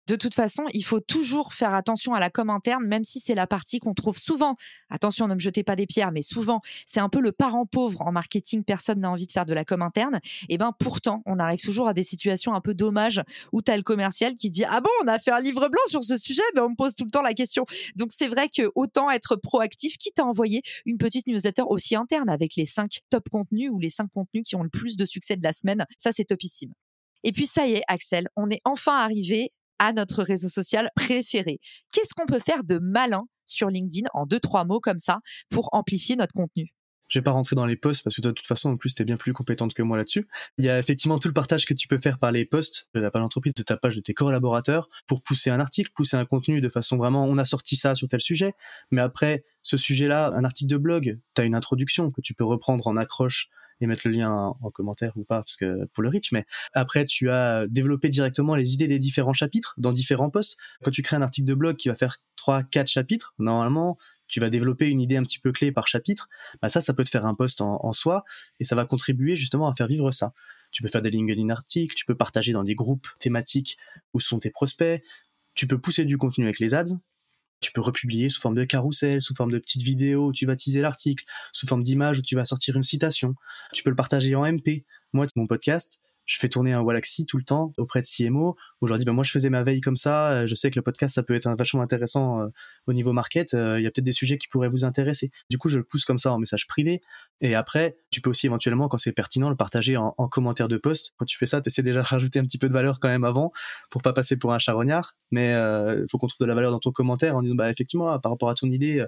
De 0.07 0.17
toute 0.17 0.35
façon, 0.35 0.65
il 0.75 0.85
faut 0.85 1.01
toujours 1.01 1.55
faire 1.55 1.73
attention 1.73 2.13
à 2.13 2.21
la 2.21 2.29
com 2.29 2.51
interne, 2.51 2.85
même 2.85 3.05
si 3.05 3.21
c'est 3.21 3.35
la 3.35 3.47
partie 3.47 3.79
qu'on 3.79 3.95
trouve 3.95 4.19
souvent. 4.19 4.55
Attention, 4.91 5.29
ne 5.29 5.35
me 5.35 5.41
jetez 5.41 5.63
pas 5.63 5.77
des 5.77 5.87
pierres, 5.87 6.13
mais 6.13 6.21
souvent, 6.21 6.61
c'est 6.87 7.01
un 7.01 7.09
peu 7.09 7.21
le 7.21 7.33
parent 7.33 7.65
pauvre 7.65 8.03
en 8.03 8.13
marketing. 8.13 8.65
Personne 8.65 9.01
n'a 9.01 9.11
envie 9.11 9.27
de 9.27 9.33
faire 9.33 9.47
de 9.47 9.55
la 9.55 9.65
com 9.65 9.81
interne. 9.81 10.21
Et 10.51 10.59
ben, 10.59 10.73
pourtant, 10.79 11.23
on 11.25 11.39
arrive 11.39 11.61
toujours 11.61 11.89
à 11.89 11.95
des 11.95 12.05
situations 12.05 12.55
un 12.55 12.61
peu 12.61 12.75
dommages 12.75 13.23
où 13.53 13.61
as 13.67 13.77
le 13.77 13.83
commercial 13.83 14.37
qui 14.37 14.51
dit 14.51 14.65
Ah 14.69 14.81
bon, 14.81 14.91
on 15.03 15.09
a 15.09 15.19
fait 15.19 15.31
un 15.31 15.41
livre 15.41 15.69
blanc 15.69 15.83
sur 15.87 16.05
ce 16.05 16.19
sujet, 16.19 16.43
mais 16.55 16.61
on 16.61 16.71
me 16.71 16.77
pose 16.77 16.95
tout 16.95 17.05
le 17.05 17.11
temps 17.11 17.23
la 17.23 17.35
question. 17.35 17.65
Donc, 17.97 18.11
c'est 18.13 18.29
vrai 18.29 18.49
que 18.49 18.71
autant 18.75 19.11
être 19.11 19.37
proactif, 19.37 19.97
quitte 19.97 20.19
à 20.19 20.27
envoyer 20.27 20.63
une 20.85 20.99
petite 20.99 21.27
newsletter 21.27 21.63
aussi 21.67 21.97
interne 21.97 22.29
avec 22.29 22.57
les 22.57 22.67
cinq 22.67 23.01
top 23.09 23.29
contenus 23.31 23.71
ou 23.71 23.79
les 23.79 23.91
cinq 23.91 24.11
contenus 24.13 24.45
qui 24.45 24.55
ont 24.57 24.63
le 24.63 24.69
plus 24.69 24.97
de 24.97 25.07
succès 25.07 25.37
de 25.37 25.43
la 25.43 25.53
semaine. 25.53 25.87
Ça, 25.97 26.13
c'est 26.13 26.25
topissime. 26.25 26.73
Et 27.23 27.33
puis 27.33 27.47
ça 27.47 27.67
y 27.67 27.73
est, 27.73 27.83
Axel, 27.89 28.29
on 28.37 28.51
est 28.51 28.61
enfin 28.65 28.97
arrivé 28.97 29.51
à 29.79 29.93
notre 29.93 30.23
réseau 30.23 30.49
social 30.49 30.91
préféré. 30.97 31.61
Qu'est-ce 31.93 32.15
qu'on 32.15 32.27
peut 32.27 32.41
faire 32.45 32.65
de 32.65 32.79
malin 32.79 33.25
sur 33.45 33.69
LinkedIn 33.69 34.09
en 34.15 34.27
deux, 34.27 34.41
trois 34.41 34.65
mots 34.65 34.81
comme 34.81 34.99
ça 34.99 35.21
pour 35.51 35.69
amplifier 35.73 36.17
notre 36.17 36.33
contenu? 36.33 36.75
Je 37.09 37.19
vais 37.19 37.23
pas 37.23 37.33
rentrer 37.33 37.55
dans 37.55 37.67
les 37.67 37.77
posts 37.77 38.03
parce 38.03 38.17
que 38.17 38.23
de 38.23 38.31
toute 38.31 38.47
façon, 38.47 38.71
en 38.71 38.77
plus, 38.77 38.95
tu 38.95 39.03
es 39.03 39.05
bien 39.05 39.17
plus 39.17 39.33
compétente 39.33 39.75
que 39.75 39.83
moi 39.83 39.97
là-dessus. 39.97 40.27
Il 40.59 40.65
y 40.65 40.71
a 40.71 40.79
effectivement 40.79 41.19
tout 41.19 41.29
le 41.29 41.35
partage 41.35 41.67
que 41.67 41.75
tu 41.75 41.87
peux 41.87 41.99
faire 41.99 42.19
par 42.19 42.33
les 42.33 42.47
posts 42.47 42.89
de 42.95 43.01
la 43.01 43.11
page 43.11 43.23
d'entreprise, 43.23 43.55
de 43.55 43.63
ta 43.63 43.77
page 43.77 43.97
de 43.97 44.01
tes 44.01 44.15
collaborateurs 44.15 44.89
pour 45.07 45.23
pousser 45.23 45.51
un 45.51 45.61
article, 45.61 45.91
pousser 45.95 46.17
un 46.17 46.25
contenu 46.25 46.61
de 46.61 46.69
façon 46.69 46.97
vraiment, 46.97 47.27
on 47.27 47.37
a 47.37 47.45
sorti 47.45 47.77
ça 47.77 47.95
sur 47.95 48.09
tel 48.09 48.21
sujet. 48.21 48.55
Mais 48.91 49.03
après, 49.03 49.45
ce 49.63 49.77
sujet-là, 49.77 50.33
un 50.35 50.45
article 50.45 50.71
de 50.71 50.77
blog, 50.79 51.19
tu 51.35 51.43
as 51.43 51.45
une 51.45 51.55
introduction 51.55 52.11
que 52.11 52.21
tu 52.21 52.35
peux 52.35 52.45
reprendre 52.45 52.87
en 52.87 52.97
accroche 52.97 53.51
et 53.81 53.87
mettre 53.87 54.07
le 54.07 54.15
lien 54.15 54.55
en, 54.61 54.71
commentaire 54.71 55.13
ou 55.17 55.25
pas 55.25 55.39
parce 55.39 55.57
que 55.57 55.87
pour 55.93 56.03
le 56.03 56.09
reach. 56.09 56.33
Mais 56.33 56.45
après 56.73 57.05
tu 57.05 57.31
as 57.31 57.67
développé 57.69 58.09
directement 58.09 58.55
les 58.55 58.75
idées 58.75 58.89
des 58.89 58.99
différents 58.99 59.33
chapitres 59.33 59.75
dans 59.79 59.93
différents 59.93 60.31
posts. 60.31 60.57
Quand 60.83 60.91
tu 60.91 61.03
crées 61.03 61.17
un 61.17 61.23
article 61.23 61.47
de 61.47 61.55
blog 61.55 61.77
qui 61.77 61.89
va 61.89 61.95
faire 61.95 62.19
3 62.37 62.63
4 62.65 62.89
chapitres 62.89 63.35
normalement 63.39 63.99
tu 64.27 64.41
vas 64.41 64.51
développer 64.51 64.89
une 64.89 65.01
idée 65.01 65.17
un 65.17 65.23
petit 65.23 65.39
peu 65.39 65.53
clé 65.53 65.71
par 65.71 65.87
chapitre. 65.87 66.29
Bah 66.63 66.69
ça 66.69 66.81
ça 66.81 66.95
peut 66.95 67.05
te 67.05 67.11
faire 67.11 67.27
un 67.27 67.35
post 67.35 67.61
en, 67.61 67.85
en 67.85 67.93
soi 67.93 68.25
et 68.61 68.65
ça 68.65 68.75
va 68.75 68.85
contribuer 68.85 69.37
justement 69.37 69.69
à 69.69 69.75
faire 69.75 69.87
vivre 69.87 70.11
ça. 70.11 70.33
Tu 70.71 70.83
peux 70.83 70.89
faire 70.89 71.03
des 71.03 71.11
LinkedIn 71.11 71.51
articles 71.51 71.95
tu 71.95 72.05
peux 72.05 72.17
partager 72.17 72.53
dans 72.53 72.65
des 72.65 72.75
groupes 72.75 73.09
thématiques 73.19 73.77
où 74.13 74.21
sont 74.21 74.39
tes 74.39 74.51
prospects. 74.51 75.03
Tu 75.55 75.67
peux 75.67 75.79
pousser 75.81 76.05
du 76.05 76.19
contenu 76.19 76.45
avec 76.45 76.59
les 76.59 76.75
ads 76.75 76.99
tu 77.65 77.73
peux 77.73 77.81
republier 77.81 78.29
sous 78.29 78.41
forme 78.41 78.55
de 78.55 78.65
carrousel, 78.65 79.23
sous 79.23 79.35
forme 79.35 79.51
de 79.51 79.59
petites 79.59 79.83
vidéos 79.83 80.27
où 80.27 80.33
tu 80.33 80.45
vas 80.45 80.55
teaser 80.55 80.81
l'article, 80.81 81.25
sous 81.53 81.67
forme 81.67 81.83
d'image 81.83 82.19
où 82.19 82.23
tu 82.23 82.35
vas 82.35 82.45
sortir 82.45 82.77
une 82.77 82.83
citation. 82.83 83.35
Tu 83.73 83.83
peux 83.83 83.91
le 83.91 83.97
partager 83.97 84.35
en 84.35 84.45
MP. 84.45 84.85
Moi, 85.15 85.27
mon 85.35 85.47
podcast, 85.47 85.99
je 86.27 86.39
fais 86.39 86.49
tourner 86.49 86.73
un 86.73 86.81
Wallaxy 86.81 87.27
tout 87.27 87.37
le 87.37 87.45
temps 87.45 87.73
auprès 87.79 88.03
de 88.03 88.07
CMO 88.07 88.57
leur 88.87 88.99
dis 88.99 89.05
bah 89.05 89.13
moi 89.13 89.25
je 89.25 89.31
faisais 89.31 89.51
ma 89.51 89.63
veille 89.63 89.81
comme 89.81 89.97
ça 89.97 90.31
euh, 90.31 90.47
je 90.47 90.55
sais 90.55 90.71
que 90.71 90.77
le 90.77 90.83
podcast 90.83 91.15
ça 91.15 91.23
peut 91.23 91.35
être 91.35 91.49
vachement 91.57 91.83
intéressant 91.83 92.41
euh, 92.41 92.49
au 92.87 92.93
niveau 92.93 93.13
market 93.13 93.55
euh, 93.55 93.79
il 93.79 93.85
y 93.85 93.87
a 93.87 93.91
peut-être 93.91 94.05
des 94.05 94.13
sujets 94.13 94.39
qui 94.39 94.49
pourraient 94.49 94.69
vous 94.69 94.85
intéresser. 94.85 95.31
Du 95.51 95.59
coup 95.59 95.69
je 95.69 95.79
le 95.79 95.85
pousse 95.85 96.05
comme 96.05 96.19
ça 96.19 96.33
en 96.33 96.39
message 96.39 96.67
privé. 96.67 97.01
Et 97.41 97.55
après 97.55 97.97
tu 98.11 98.21
peux 98.21 98.31
aussi 98.31 98.47
éventuellement 98.47 98.89
quand 98.89 98.99
c'est 98.99 99.13
pertinent 99.13 99.51
le 99.51 99.57
partager 99.57 99.97
en, 99.97 100.13
commentaire 100.29 100.69
de 100.69 100.77
post. 100.77 101.13
Quand 101.17 101.25
tu 101.25 101.37
fais 101.37 101.47
ça 101.47 101.61
tu 101.61 101.69
essaies 101.69 101.83
déjà 101.83 102.01
de 102.01 102.07
rajouter 102.07 102.39
un 102.39 102.45
petit 102.45 102.59
peu 102.59 102.69
de 102.69 102.73
valeur 102.73 103.01
quand 103.01 103.09
même 103.09 103.25
avant 103.25 103.53
pour 103.91 104.03
pas 104.03 104.13
passer 104.13 104.37
pour 104.37 104.53
un 104.53 104.59
charognard. 104.59 105.15
Mais 105.31 105.53
il 105.53 106.07
faut 106.11 106.19
qu'on 106.19 106.27
trouve 106.27 106.41
de 106.41 106.47
la 106.47 106.55
valeur 106.55 106.71
dans 106.71 106.81
ton 106.81 106.93
commentaire 106.93 107.37
en 107.37 107.43
disant 107.43 107.55
bah 107.55 107.71
effectivement 107.71 108.19
par 108.21 108.33
rapport 108.33 108.51
à 108.51 108.55
ton 108.55 108.71
idée 108.71 109.05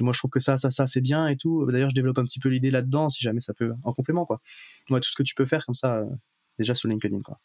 moi 0.00 0.12
je 0.12 0.18
trouve 0.18 0.30
que 0.30 0.40
ça 0.40 0.56
ça 0.56 0.70
ça 0.70 0.86
c'est 0.86 1.00
bien 1.00 1.28
et 1.28 1.36
tout. 1.36 1.66
D'ailleurs 1.70 1.90
je 1.90 1.94
développe 1.94 2.18
un 2.18 2.24
petit 2.24 2.40
peu 2.40 2.48
l'idée 2.48 2.70
là-dedans 2.70 3.08
si 3.08 3.22
jamais 3.22 3.40
ça 3.40 3.54
peut 3.54 3.72
en 3.82 3.92
complément 3.92 4.24
quoi. 4.24 4.40
Moi 4.88 5.00
tout 5.00 5.10
ce 5.10 5.16
que 5.16 5.22
tu 5.22 5.34
peux 5.34 5.46
faire 5.46 5.64
comme 5.64 5.74
ça 5.74 6.02
déjà 6.58 6.74
sur 6.74 6.88
LinkedIn. 6.88 7.20
Quoi. 7.20 7.38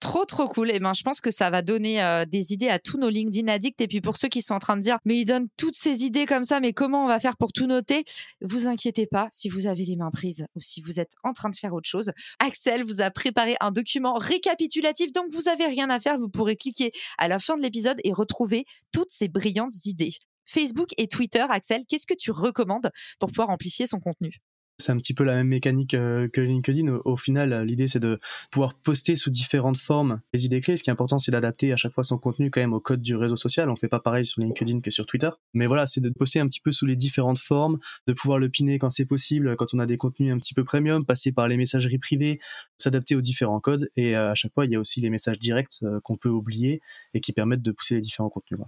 Trop, 0.00 0.24
trop 0.24 0.46
cool. 0.46 0.70
Et 0.70 0.74
eh 0.76 0.80
ben, 0.80 0.94
je 0.94 1.02
pense 1.02 1.20
que 1.20 1.32
ça 1.32 1.50
va 1.50 1.60
donner 1.60 2.00
euh, 2.00 2.24
des 2.24 2.52
idées 2.52 2.68
à 2.68 2.78
tous 2.78 2.98
nos 2.98 3.08
LinkedIn 3.08 3.48
addicts. 3.48 3.80
Et 3.80 3.88
puis 3.88 4.00
pour 4.00 4.16
ceux 4.16 4.28
qui 4.28 4.42
sont 4.42 4.54
en 4.54 4.60
train 4.60 4.76
de 4.76 4.80
dire, 4.80 4.98
mais 5.04 5.18
il 5.18 5.24
donne 5.24 5.48
toutes 5.56 5.74
ces 5.74 6.04
idées 6.04 6.24
comme 6.24 6.44
ça, 6.44 6.60
mais 6.60 6.72
comment 6.72 7.04
on 7.04 7.08
va 7.08 7.18
faire 7.18 7.36
pour 7.36 7.52
tout 7.52 7.66
noter? 7.66 8.04
Vous 8.40 8.68
inquiétez 8.68 9.06
pas 9.06 9.28
si 9.32 9.48
vous 9.48 9.66
avez 9.66 9.84
les 9.84 9.96
mains 9.96 10.12
prises 10.12 10.46
ou 10.54 10.60
si 10.60 10.80
vous 10.80 11.00
êtes 11.00 11.12
en 11.24 11.32
train 11.32 11.50
de 11.50 11.56
faire 11.56 11.74
autre 11.74 11.88
chose. 11.88 12.12
Axel 12.38 12.84
vous 12.84 13.00
a 13.00 13.10
préparé 13.10 13.56
un 13.60 13.72
document 13.72 14.14
récapitulatif, 14.14 15.10
donc 15.12 15.26
vous 15.32 15.48
avez 15.48 15.66
rien 15.66 15.90
à 15.90 15.98
faire. 15.98 16.18
Vous 16.18 16.28
pourrez 16.28 16.56
cliquer 16.56 16.92
à 17.18 17.26
la 17.26 17.40
fin 17.40 17.56
de 17.56 17.62
l'épisode 17.62 17.98
et 18.04 18.12
retrouver 18.12 18.66
toutes 18.92 19.10
ces 19.10 19.26
brillantes 19.26 19.84
idées. 19.84 20.12
Facebook 20.46 20.90
et 20.96 21.08
Twitter, 21.08 21.44
Axel, 21.48 21.82
qu'est-ce 21.88 22.06
que 22.06 22.14
tu 22.14 22.30
recommandes 22.30 22.90
pour 23.18 23.30
pouvoir 23.30 23.50
amplifier 23.50 23.88
son 23.88 23.98
contenu? 23.98 24.40
C'est 24.78 24.92
un 24.92 24.96
petit 24.96 25.14
peu 25.14 25.24
la 25.24 25.34
même 25.34 25.48
mécanique 25.48 25.94
euh, 25.94 26.28
que 26.28 26.40
LinkedIn. 26.40 27.00
Au, 27.04 27.16
final, 27.16 27.62
l'idée 27.64 27.88
c'est 27.88 27.98
de 27.98 28.20
pouvoir 28.50 28.74
poster 28.74 29.16
sous 29.16 29.30
différentes 29.30 29.76
formes 29.76 30.20
les 30.32 30.46
idées 30.46 30.60
clés. 30.60 30.76
Ce 30.76 30.82
qui 30.82 30.90
est 30.90 30.92
important, 30.92 31.18
c'est 31.18 31.32
d'adapter 31.32 31.72
à 31.72 31.76
chaque 31.76 31.92
fois 31.92 32.04
son 32.04 32.18
contenu 32.18 32.50
quand 32.50 32.60
même 32.60 32.72
au 32.72 32.80
code 32.80 33.02
du 33.02 33.16
réseau 33.16 33.36
social. 33.36 33.70
On 33.70 33.76
fait 33.76 33.88
pas 33.88 34.00
pareil 34.00 34.24
sur 34.24 34.40
LinkedIn 34.40 34.80
que 34.80 34.90
sur 34.90 35.04
Twitter. 35.04 35.30
Mais 35.52 35.66
voilà, 35.66 35.86
c'est 35.86 36.00
de 36.00 36.10
poster 36.10 36.38
un 36.38 36.46
petit 36.46 36.60
peu 36.60 36.70
sous 36.70 36.86
les 36.86 36.96
différentes 36.96 37.38
formes, 37.38 37.78
de 38.06 38.12
pouvoir 38.12 38.38
le 38.38 38.48
piner 38.48 38.78
quand 38.78 38.90
c'est 38.90 39.04
possible, 39.04 39.56
quand 39.56 39.74
on 39.74 39.80
a 39.80 39.86
des 39.86 39.96
contenus 39.96 40.32
un 40.32 40.38
petit 40.38 40.54
peu 40.54 40.64
premium, 40.64 41.04
passer 41.04 41.32
par 41.32 41.48
les 41.48 41.56
messageries 41.56 41.98
privées, 41.98 42.38
s'adapter 42.78 43.16
aux 43.16 43.20
différents 43.20 43.60
codes. 43.60 43.90
Et 43.96 44.16
euh, 44.16 44.30
à 44.30 44.34
chaque 44.34 44.54
fois, 44.54 44.64
il 44.64 44.70
y 44.70 44.76
a 44.76 44.80
aussi 44.80 45.00
les 45.00 45.10
messages 45.10 45.38
directs 45.38 45.78
euh, 45.82 46.00
qu'on 46.02 46.16
peut 46.16 46.28
oublier 46.28 46.80
et 47.14 47.20
qui 47.20 47.32
permettent 47.32 47.62
de 47.62 47.72
pousser 47.72 47.96
les 47.96 48.00
différents 48.00 48.30
contenus. 48.30 48.60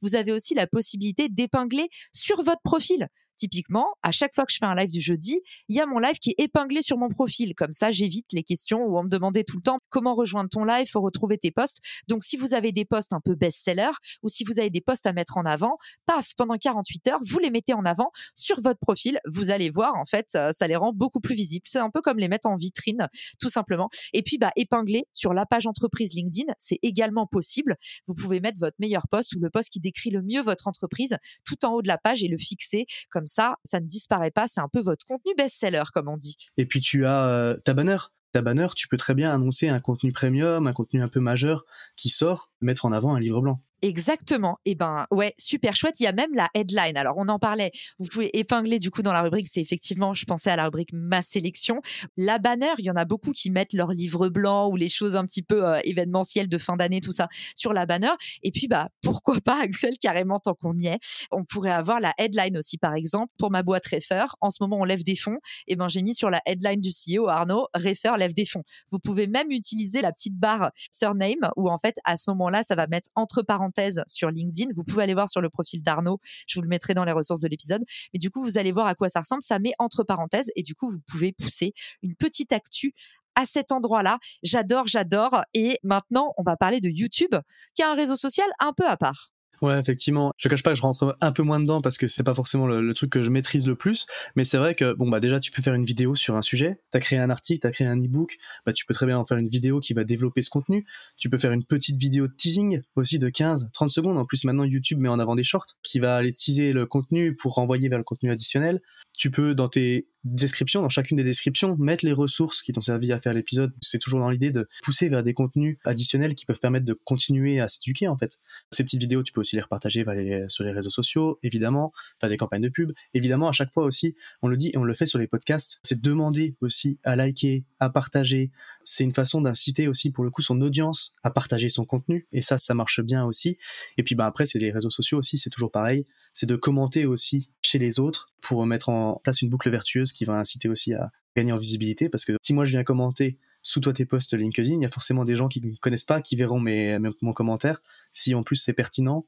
Vous 0.00 0.14
avez 0.14 0.32
aussi 0.32 0.54
la 0.54 0.66
possibilité 0.66 1.28
d'épingler 1.28 1.88
sur 2.12 2.42
votre 2.42 2.62
profil 2.62 3.08
Typiquement, 3.42 3.88
à 4.04 4.12
chaque 4.12 4.36
fois 4.36 4.46
que 4.46 4.52
je 4.52 4.58
fais 4.58 4.66
un 4.66 4.76
live 4.76 4.92
du 4.92 5.00
jeudi, 5.00 5.40
il 5.68 5.74
y 5.74 5.80
a 5.80 5.86
mon 5.86 5.98
live 5.98 6.14
qui 6.20 6.30
est 6.30 6.44
épinglé 6.44 6.80
sur 6.80 6.96
mon 6.96 7.08
profil. 7.08 7.56
Comme 7.56 7.72
ça, 7.72 7.90
j'évite 7.90 8.26
les 8.30 8.44
questions 8.44 8.84
où 8.84 8.96
on 8.96 9.02
me 9.02 9.08
demandait 9.08 9.42
tout 9.42 9.56
le 9.56 9.62
temps 9.62 9.80
comment 9.90 10.14
rejoindre 10.14 10.48
ton 10.48 10.62
live, 10.62 10.86
faut 10.88 11.00
retrouver 11.00 11.38
tes 11.38 11.50
posts. 11.50 11.78
Donc, 12.06 12.22
si 12.22 12.36
vous 12.36 12.54
avez 12.54 12.70
des 12.70 12.84
posts 12.84 13.12
un 13.12 13.18
peu 13.18 13.34
best-seller 13.34 13.90
ou 14.22 14.28
si 14.28 14.44
vous 14.44 14.60
avez 14.60 14.70
des 14.70 14.80
posts 14.80 15.06
à 15.06 15.12
mettre 15.12 15.38
en 15.38 15.44
avant, 15.44 15.76
paf, 16.06 16.36
pendant 16.36 16.56
48 16.56 17.08
heures, 17.08 17.18
vous 17.24 17.40
les 17.40 17.50
mettez 17.50 17.74
en 17.74 17.84
avant 17.84 18.12
sur 18.36 18.60
votre 18.60 18.78
profil. 18.78 19.18
Vous 19.26 19.50
allez 19.50 19.70
voir, 19.70 19.96
en 19.96 20.06
fait, 20.06 20.26
ça 20.28 20.66
les 20.68 20.76
rend 20.76 20.92
beaucoup 20.92 21.18
plus 21.18 21.34
visibles. 21.34 21.64
C'est 21.66 21.80
un 21.80 21.90
peu 21.90 22.00
comme 22.00 22.18
les 22.18 22.28
mettre 22.28 22.48
en 22.48 22.54
vitrine, 22.54 23.08
tout 23.40 23.48
simplement. 23.48 23.90
Et 24.12 24.22
puis, 24.22 24.38
bah, 24.38 24.52
épingler 24.54 25.08
sur 25.12 25.34
la 25.34 25.46
page 25.46 25.66
entreprise 25.66 26.14
LinkedIn, 26.14 26.52
c'est 26.60 26.78
également 26.82 27.26
possible. 27.26 27.74
Vous 28.06 28.14
pouvez 28.14 28.38
mettre 28.38 28.60
votre 28.60 28.76
meilleur 28.78 29.08
post 29.10 29.34
ou 29.34 29.40
le 29.40 29.50
post 29.50 29.68
qui 29.68 29.80
décrit 29.80 30.10
le 30.10 30.22
mieux 30.22 30.42
votre 30.42 30.68
entreprise 30.68 31.16
tout 31.44 31.64
en 31.64 31.72
haut 31.72 31.82
de 31.82 31.88
la 31.88 31.98
page 31.98 32.22
et 32.22 32.28
le 32.28 32.38
fixer. 32.38 32.86
Comme 33.10 33.26
ça, 33.32 33.56
ça 33.64 33.80
ne 33.80 33.86
disparaît 33.86 34.30
pas. 34.30 34.46
C'est 34.48 34.60
un 34.60 34.68
peu 34.68 34.80
votre 34.80 35.06
contenu 35.06 35.32
best-seller, 35.36 35.84
comme 35.92 36.08
on 36.08 36.16
dit. 36.16 36.36
Et 36.56 36.66
puis, 36.66 36.80
tu 36.80 37.06
as 37.06 37.26
euh, 37.26 37.56
ta 37.56 37.74
banner 37.74 37.98
ta 38.32 38.40
banner, 38.40 38.68
tu 38.74 38.88
peux 38.88 38.96
très 38.96 39.14
bien 39.14 39.30
annoncer 39.30 39.68
un 39.68 39.78
contenu 39.78 40.10
premium, 40.10 40.66
un 40.66 40.72
contenu 40.72 41.02
un 41.02 41.08
peu 41.08 41.20
majeur 41.20 41.66
qui 41.96 42.08
sort, 42.08 42.50
mettre 42.62 42.86
en 42.86 42.92
avant 42.92 43.14
un 43.14 43.20
livre 43.20 43.42
blanc. 43.42 43.60
Exactement. 43.84 44.58
Eh 44.64 44.76
ben 44.76 45.06
ouais, 45.10 45.34
super 45.38 45.74
chouette. 45.74 45.98
Il 45.98 46.04
y 46.04 46.06
a 46.06 46.12
même 46.12 46.32
la 46.34 46.48
headline. 46.54 46.96
Alors 46.96 47.16
on 47.18 47.28
en 47.28 47.40
parlait. 47.40 47.72
Vous 47.98 48.06
pouvez 48.06 48.30
épingler 48.38 48.78
du 48.78 48.92
coup 48.92 49.02
dans 49.02 49.12
la 49.12 49.22
rubrique. 49.22 49.48
C'est 49.48 49.60
effectivement, 49.60 50.14
je 50.14 50.24
pensais 50.24 50.50
à 50.52 50.56
la 50.56 50.66
rubrique 50.66 50.90
ma 50.92 51.20
sélection. 51.20 51.80
La 52.16 52.38
banner, 52.38 52.70
il 52.78 52.84
y 52.84 52.90
en 52.92 52.96
a 52.96 53.04
beaucoup 53.04 53.32
qui 53.32 53.50
mettent 53.50 53.72
leur 53.72 53.88
livre 53.88 54.28
blanc 54.28 54.68
ou 54.68 54.76
les 54.76 54.88
choses 54.88 55.16
un 55.16 55.26
petit 55.26 55.42
peu 55.42 55.68
euh, 55.68 55.80
événementielles 55.82 56.48
de 56.48 56.58
fin 56.58 56.76
d'année, 56.76 57.00
tout 57.00 57.10
ça 57.10 57.26
sur 57.56 57.72
la 57.72 57.84
banner. 57.84 58.12
Et 58.44 58.52
puis 58.52 58.68
bah 58.68 58.88
pourquoi 59.02 59.40
pas 59.40 59.60
Axel 59.60 59.98
carrément 59.98 60.38
tant 60.38 60.54
qu'on 60.54 60.78
y 60.78 60.86
est. 60.86 61.00
On 61.32 61.44
pourrait 61.44 61.72
avoir 61.72 61.98
la 61.98 62.14
headline 62.18 62.56
aussi 62.56 62.78
par 62.78 62.94
exemple 62.94 63.32
pour 63.36 63.50
ma 63.50 63.64
boîte 63.64 63.88
Refer. 63.88 64.26
En 64.40 64.50
ce 64.50 64.58
moment 64.60 64.78
on 64.78 64.84
lève 64.84 65.02
des 65.02 65.16
fonds. 65.16 65.38
Eh 65.66 65.74
ben 65.74 65.88
j'ai 65.88 66.02
mis 66.02 66.14
sur 66.14 66.30
la 66.30 66.40
headline 66.46 66.80
du 66.80 66.90
CEO 66.90 67.26
Arnaud 67.26 67.66
Refer 67.74 68.12
lève 68.16 68.32
des 68.32 68.44
fonds. 68.44 68.62
Vous 68.92 69.00
pouvez 69.00 69.26
même 69.26 69.50
utiliser 69.50 70.02
la 70.02 70.12
petite 70.12 70.38
barre 70.38 70.70
surname 70.92 71.50
où 71.56 71.68
en 71.68 71.80
fait 71.80 71.96
à 72.04 72.16
ce 72.16 72.30
moment-là 72.30 72.62
ça 72.62 72.76
va 72.76 72.86
mettre 72.86 73.08
entre 73.16 73.42
parenthèses 73.42 73.71
sur 74.06 74.30
LinkedIn. 74.30 74.70
Vous 74.76 74.84
pouvez 74.84 75.02
aller 75.02 75.14
voir 75.14 75.28
sur 75.28 75.40
le 75.40 75.50
profil 75.50 75.82
d'Arnaud. 75.82 76.18
Je 76.46 76.58
vous 76.58 76.62
le 76.62 76.68
mettrai 76.68 76.94
dans 76.94 77.04
les 77.04 77.12
ressources 77.12 77.40
de 77.40 77.48
l'épisode. 77.48 77.82
Mais 78.12 78.18
du 78.18 78.30
coup, 78.30 78.42
vous 78.42 78.58
allez 78.58 78.72
voir 78.72 78.86
à 78.86 78.94
quoi 78.94 79.08
ça 79.08 79.20
ressemble. 79.20 79.42
Ça 79.42 79.58
met 79.58 79.72
entre 79.78 80.04
parenthèses 80.04 80.50
et 80.56 80.62
du 80.62 80.74
coup, 80.74 80.90
vous 80.90 81.00
pouvez 81.10 81.32
pousser 81.32 81.72
une 82.02 82.14
petite 82.14 82.52
actu 82.52 82.94
à 83.34 83.46
cet 83.46 83.72
endroit-là. 83.72 84.18
J'adore, 84.42 84.86
j'adore. 84.86 85.42
Et 85.54 85.78
maintenant, 85.82 86.32
on 86.36 86.42
va 86.42 86.56
parler 86.56 86.80
de 86.80 86.88
YouTube, 86.88 87.34
qui 87.74 87.82
est 87.82 87.86
un 87.86 87.94
réseau 87.94 88.16
social 88.16 88.48
un 88.60 88.72
peu 88.72 88.86
à 88.86 88.96
part. 88.96 89.30
Ouais, 89.62 89.78
effectivement. 89.78 90.32
Je 90.38 90.48
cache 90.48 90.64
pas 90.64 90.70
que 90.70 90.76
je 90.76 90.82
rentre 90.82 91.16
un 91.20 91.30
peu 91.30 91.44
moins 91.44 91.60
dedans 91.60 91.80
parce 91.80 91.96
que 91.96 92.08
c'est 92.08 92.24
pas 92.24 92.34
forcément 92.34 92.66
le, 92.66 92.92
truc 92.94 93.10
que 93.10 93.22
je 93.22 93.30
maîtrise 93.30 93.68
le 93.68 93.76
plus. 93.76 94.06
Mais 94.34 94.44
c'est 94.44 94.58
vrai 94.58 94.74
que, 94.74 94.92
bon, 94.94 95.08
bah, 95.08 95.20
déjà, 95.20 95.38
tu 95.38 95.52
peux 95.52 95.62
faire 95.62 95.74
une 95.74 95.84
vidéo 95.84 96.16
sur 96.16 96.34
un 96.34 96.42
sujet. 96.42 96.80
T'as 96.90 96.98
créé 96.98 97.20
un 97.20 97.30
article, 97.30 97.60
t'as 97.60 97.70
créé 97.70 97.86
un 97.86 97.96
e-book. 97.96 98.38
Bah, 98.66 98.72
tu 98.72 98.84
peux 98.84 98.92
très 98.92 99.06
bien 99.06 99.16
en 99.16 99.24
faire 99.24 99.38
une 99.38 99.46
vidéo 99.46 99.78
qui 99.78 99.94
va 99.94 100.02
développer 100.02 100.42
ce 100.42 100.50
contenu. 100.50 100.84
Tu 101.16 101.30
peux 101.30 101.38
faire 101.38 101.52
une 101.52 101.62
petite 101.62 101.96
vidéo 101.96 102.26
de 102.26 102.32
teasing 102.32 102.80
aussi 102.96 103.20
de 103.20 103.28
15, 103.28 103.70
30 103.72 103.92
secondes. 103.92 104.18
En 104.18 104.24
plus, 104.24 104.42
maintenant, 104.42 104.64
YouTube 104.64 104.98
met 104.98 105.08
en 105.08 105.20
avant 105.20 105.36
des 105.36 105.44
shorts 105.44 105.66
qui 105.84 106.00
va 106.00 106.16
aller 106.16 106.34
teaser 106.34 106.72
le 106.72 106.84
contenu 106.84 107.36
pour 107.36 107.54
renvoyer 107.54 107.88
vers 107.88 107.98
le 107.98 108.04
contenu 108.04 108.32
additionnel. 108.32 108.80
Tu 109.22 109.30
peux, 109.30 109.54
dans 109.54 109.68
tes 109.68 110.08
descriptions, 110.24 110.82
dans 110.82 110.88
chacune 110.88 111.16
des 111.16 111.22
descriptions, 111.22 111.76
mettre 111.76 112.04
les 112.04 112.12
ressources 112.12 112.60
qui 112.60 112.72
t'ont 112.72 112.80
servi 112.80 113.12
à 113.12 113.20
faire 113.20 113.32
l'épisode. 113.32 113.72
C'est 113.80 114.00
toujours 114.00 114.18
dans 114.18 114.30
l'idée 114.30 114.50
de 114.50 114.68
pousser 114.82 115.08
vers 115.08 115.22
des 115.22 115.32
contenus 115.32 115.78
additionnels 115.84 116.34
qui 116.34 116.44
peuvent 116.44 116.58
permettre 116.58 116.84
de 116.84 116.92
continuer 116.92 117.60
à 117.60 117.68
s'éduquer, 117.68 118.08
en 118.08 118.16
fait. 118.16 118.38
Ces 118.72 118.82
petites 118.82 119.00
vidéos, 119.00 119.22
tu 119.22 119.32
peux 119.32 119.38
aussi 119.38 119.54
les 119.54 119.62
repartager 119.62 120.04
sur 120.48 120.64
les 120.64 120.72
réseaux 120.72 120.90
sociaux, 120.90 121.38
évidemment, 121.44 121.92
faire 122.20 122.30
des 122.30 122.36
campagnes 122.36 122.62
de 122.62 122.68
pub. 122.68 122.90
Évidemment, 123.14 123.46
à 123.46 123.52
chaque 123.52 123.72
fois 123.72 123.84
aussi, 123.84 124.16
on 124.42 124.48
le 124.48 124.56
dit 124.56 124.72
et 124.74 124.76
on 124.76 124.82
le 124.82 124.92
fait 124.92 125.06
sur 125.06 125.20
les 125.20 125.28
podcasts, 125.28 125.78
c'est 125.84 126.00
demander 126.00 126.56
aussi 126.60 126.98
à 127.04 127.14
liker, 127.14 127.62
à 127.78 127.90
partager. 127.90 128.50
C'est 128.82 129.04
une 129.04 129.14
façon 129.14 129.40
d'inciter 129.40 129.86
aussi, 129.86 130.10
pour 130.10 130.24
le 130.24 130.30
coup, 130.30 130.42
son 130.42 130.60
audience 130.62 131.14
à 131.22 131.30
partager 131.30 131.68
son 131.68 131.84
contenu. 131.84 132.26
Et 132.32 132.42
ça, 132.42 132.58
ça 132.58 132.74
marche 132.74 133.00
bien 133.02 133.24
aussi. 133.24 133.56
Et 133.98 134.02
puis, 134.02 134.16
bah, 134.16 134.26
après, 134.26 134.46
c'est 134.46 134.58
les 134.58 134.72
réseaux 134.72 134.90
sociaux 134.90 135.18
aussi, 135.18 135.38
c'est 135.38 135.50
toujours 135.50 135.70
pareil. 135.70 136.06
C'est 136.34 136.46
de 136.46 136.56
commenter 136.56 137.06
aussi 137.06 137.50
chez 137.62 137.78
les 137.78 138.00
autres 138.00 138.31
pour 138.42 138.66
mettre 138.66 138.88
en 138.90 139.18
place 139.22 139.40
une 139.40 139.48
boucle 139.48 139.70
vertueuse 139.70 140.12
qui 140.12 140.24
va 140.24 140.34
inciter 140.34 140.68
aussi 140.68 140.92
à 140.92 141.10
gagner 141.36 141.52
en 141.52 141.56
visibilité. 141.56 142.08
Parce 142.08 142.24
que 142.24 142.32
si 142.42 142.52
moi, 142.52 142.64
je 142.64 142.72
viens 142.72 142.84
commenter 142.84 143.38
sous 143.62 143.80
toi 143.80 143.92
tes 143.92 144.04
posts 144.04 144.34
LinkedIn, 144.34 144.74
il 144.74 144.82
y 144.82 144.84
a 144.84 144.88
forcément 144.88 145.24
des 145.24 145.36
gens 145.36 145.48
qui 145.48 145.60
ne 145.60 145.74
connaissent 145.76 146.04
pas, 146.04 146.20
qui 146.20 146.36
verront 146.36 146.60
mon 146.60 147.32
commentaire. 147.32 147.80
Si 148.12 148.34
en 148.34 148.42
plus 148.42 148.56
c'est 148.56 148.72
pertinent, 148.72 149.26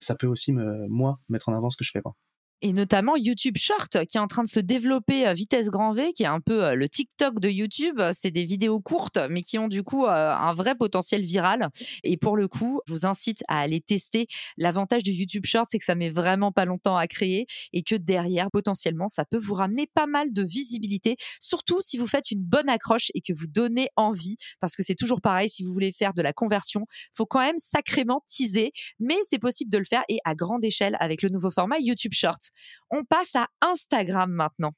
ça 0.00 0.14
peut 0.16 0.26
aussi 0.26 0.52
me, 0.52 0.86
moi 0.88 1.20
mettre 1.28 1.48
en 1.48 1.54
avant 1.54 1.70
ce 1.70 1.76
que 1.76 1.84
je 1.84 1.92
fais. 1.92 2.02
Et 2.62 2.72
notamment 2.72 3.16
YouTube 3.16 3.56
Short 3.56 4.04
qui 4.06 4.16
est 4.16 4.20
en 4.20 4.26
train 4.26 4.42
de 4.42 4.48
se 4.48 4.60
développer 4.60 5.26
à 5.26 5.34
vitesse 5.34 5.68
grand 5.68 5.92
V, 5.92 6.12
qui 6.12 6.22
est 6.22 6.26
un 6.26 6.40
peu 6.40 6.64
euh, 6.64 6.74
le 6.74 6.88
TikTok 6.88 7.40
de 7.40 7.48
YouTube. 7.48 8.00
C'est 8.12 8.30
des 8.30 8.44
vidéos 8.44 8.80
courtes, 8.80 9.18
mais 9.30 9.42
qui 9.42 9.58
ont 9.58 9.68
du 9.68 9.82
coup 9.82 10.06
euh, 10.06 10.10
un 10.10 10.54
vrai 10.54 10.74
potentiel 10.74 11.22
viral. 11.22 11.68
Et 12.02 12.16
pour 12.16 12.36
le 12.36 12.48
coup, 12.48 12.80
je 12.86 12.92
vous 12.92 13.06
incite 13.06 13.42
à 13.48 13.60
aller 13.60 13.80
tester. 13.80 14.26
L'avantage 14.56 15.02
du 15.02 15.12
YouTube 15.12 15.44
Short, 15.44 15.68
c'est 15.70 15.78
que 15.78 15.84
ça 15.84 15.94
met 15.94 16.10
vraiment 16.10 16.52
pas 16.52 16.64
longtemps 16.64 16.96
à 16.96 17.06
créer 17.06 17.46
et 17.72 17.82
que 17.82 17.94
derrière, 17.94 18.50
potentiellement, 18.50 19.08
ça 19.08 19.24
peut 19.24 19.38
vous 19.38 19.54
ramener 19.54 19.86
pas 19.86 20.06
mal 20.06 20.32
de 20.32 20.42
visibilité, 20.42 21.16
surtout 21.40 21.80
si 21.80 21.98
vous 21.98 22.06
faites 22.06 22.30
une 22.30 22.42
bonne 22.42 22.68
accroche 22.68 23.10
et 23.14 23.20
que 23.20 23.32
vous 23.32 23.46
donnez 23.46 23.88
envie, 23.96 24.36
parce 24.60 24.74
que 24.74 24.82
c'est 24.82 24.94
toujours 24.94 25.20
pareil, 25.20 25.48
si 25.48 25.64
vous 25.64 25.72
voulez 25.72 25.92
faire 25.92 26.14
de 26.14 26.22
la 26.22 26.32
conversion, 26.32 26.86
faut 27.14 27.26
quand 27.26 27.40
même 27.40 27.58
sacrément 27.58 28.22
teaser, 28.26 28.72
mais 28.98 29.16
c'est 29.22 29.38
possible 29.38 29.70
de 29.70 29.78
le 29.78 29.84
faire 29.84 30.04
et 30.08 30.18
à 30.24 30.34
grande 30.34 30.64
échelle 30.64 30.96
avec 31.00 31.22
le 31.22 31.28
nouveau 31.28 31.50
format 31.50 31.78
YouTube 31.78 32.12
Short. 32.12 32.45
On 32.90 33.04
passe 33.04 33.34
à 33.36 33.48
Instagram 33.60 34.30
maintenant. 34.30 34.72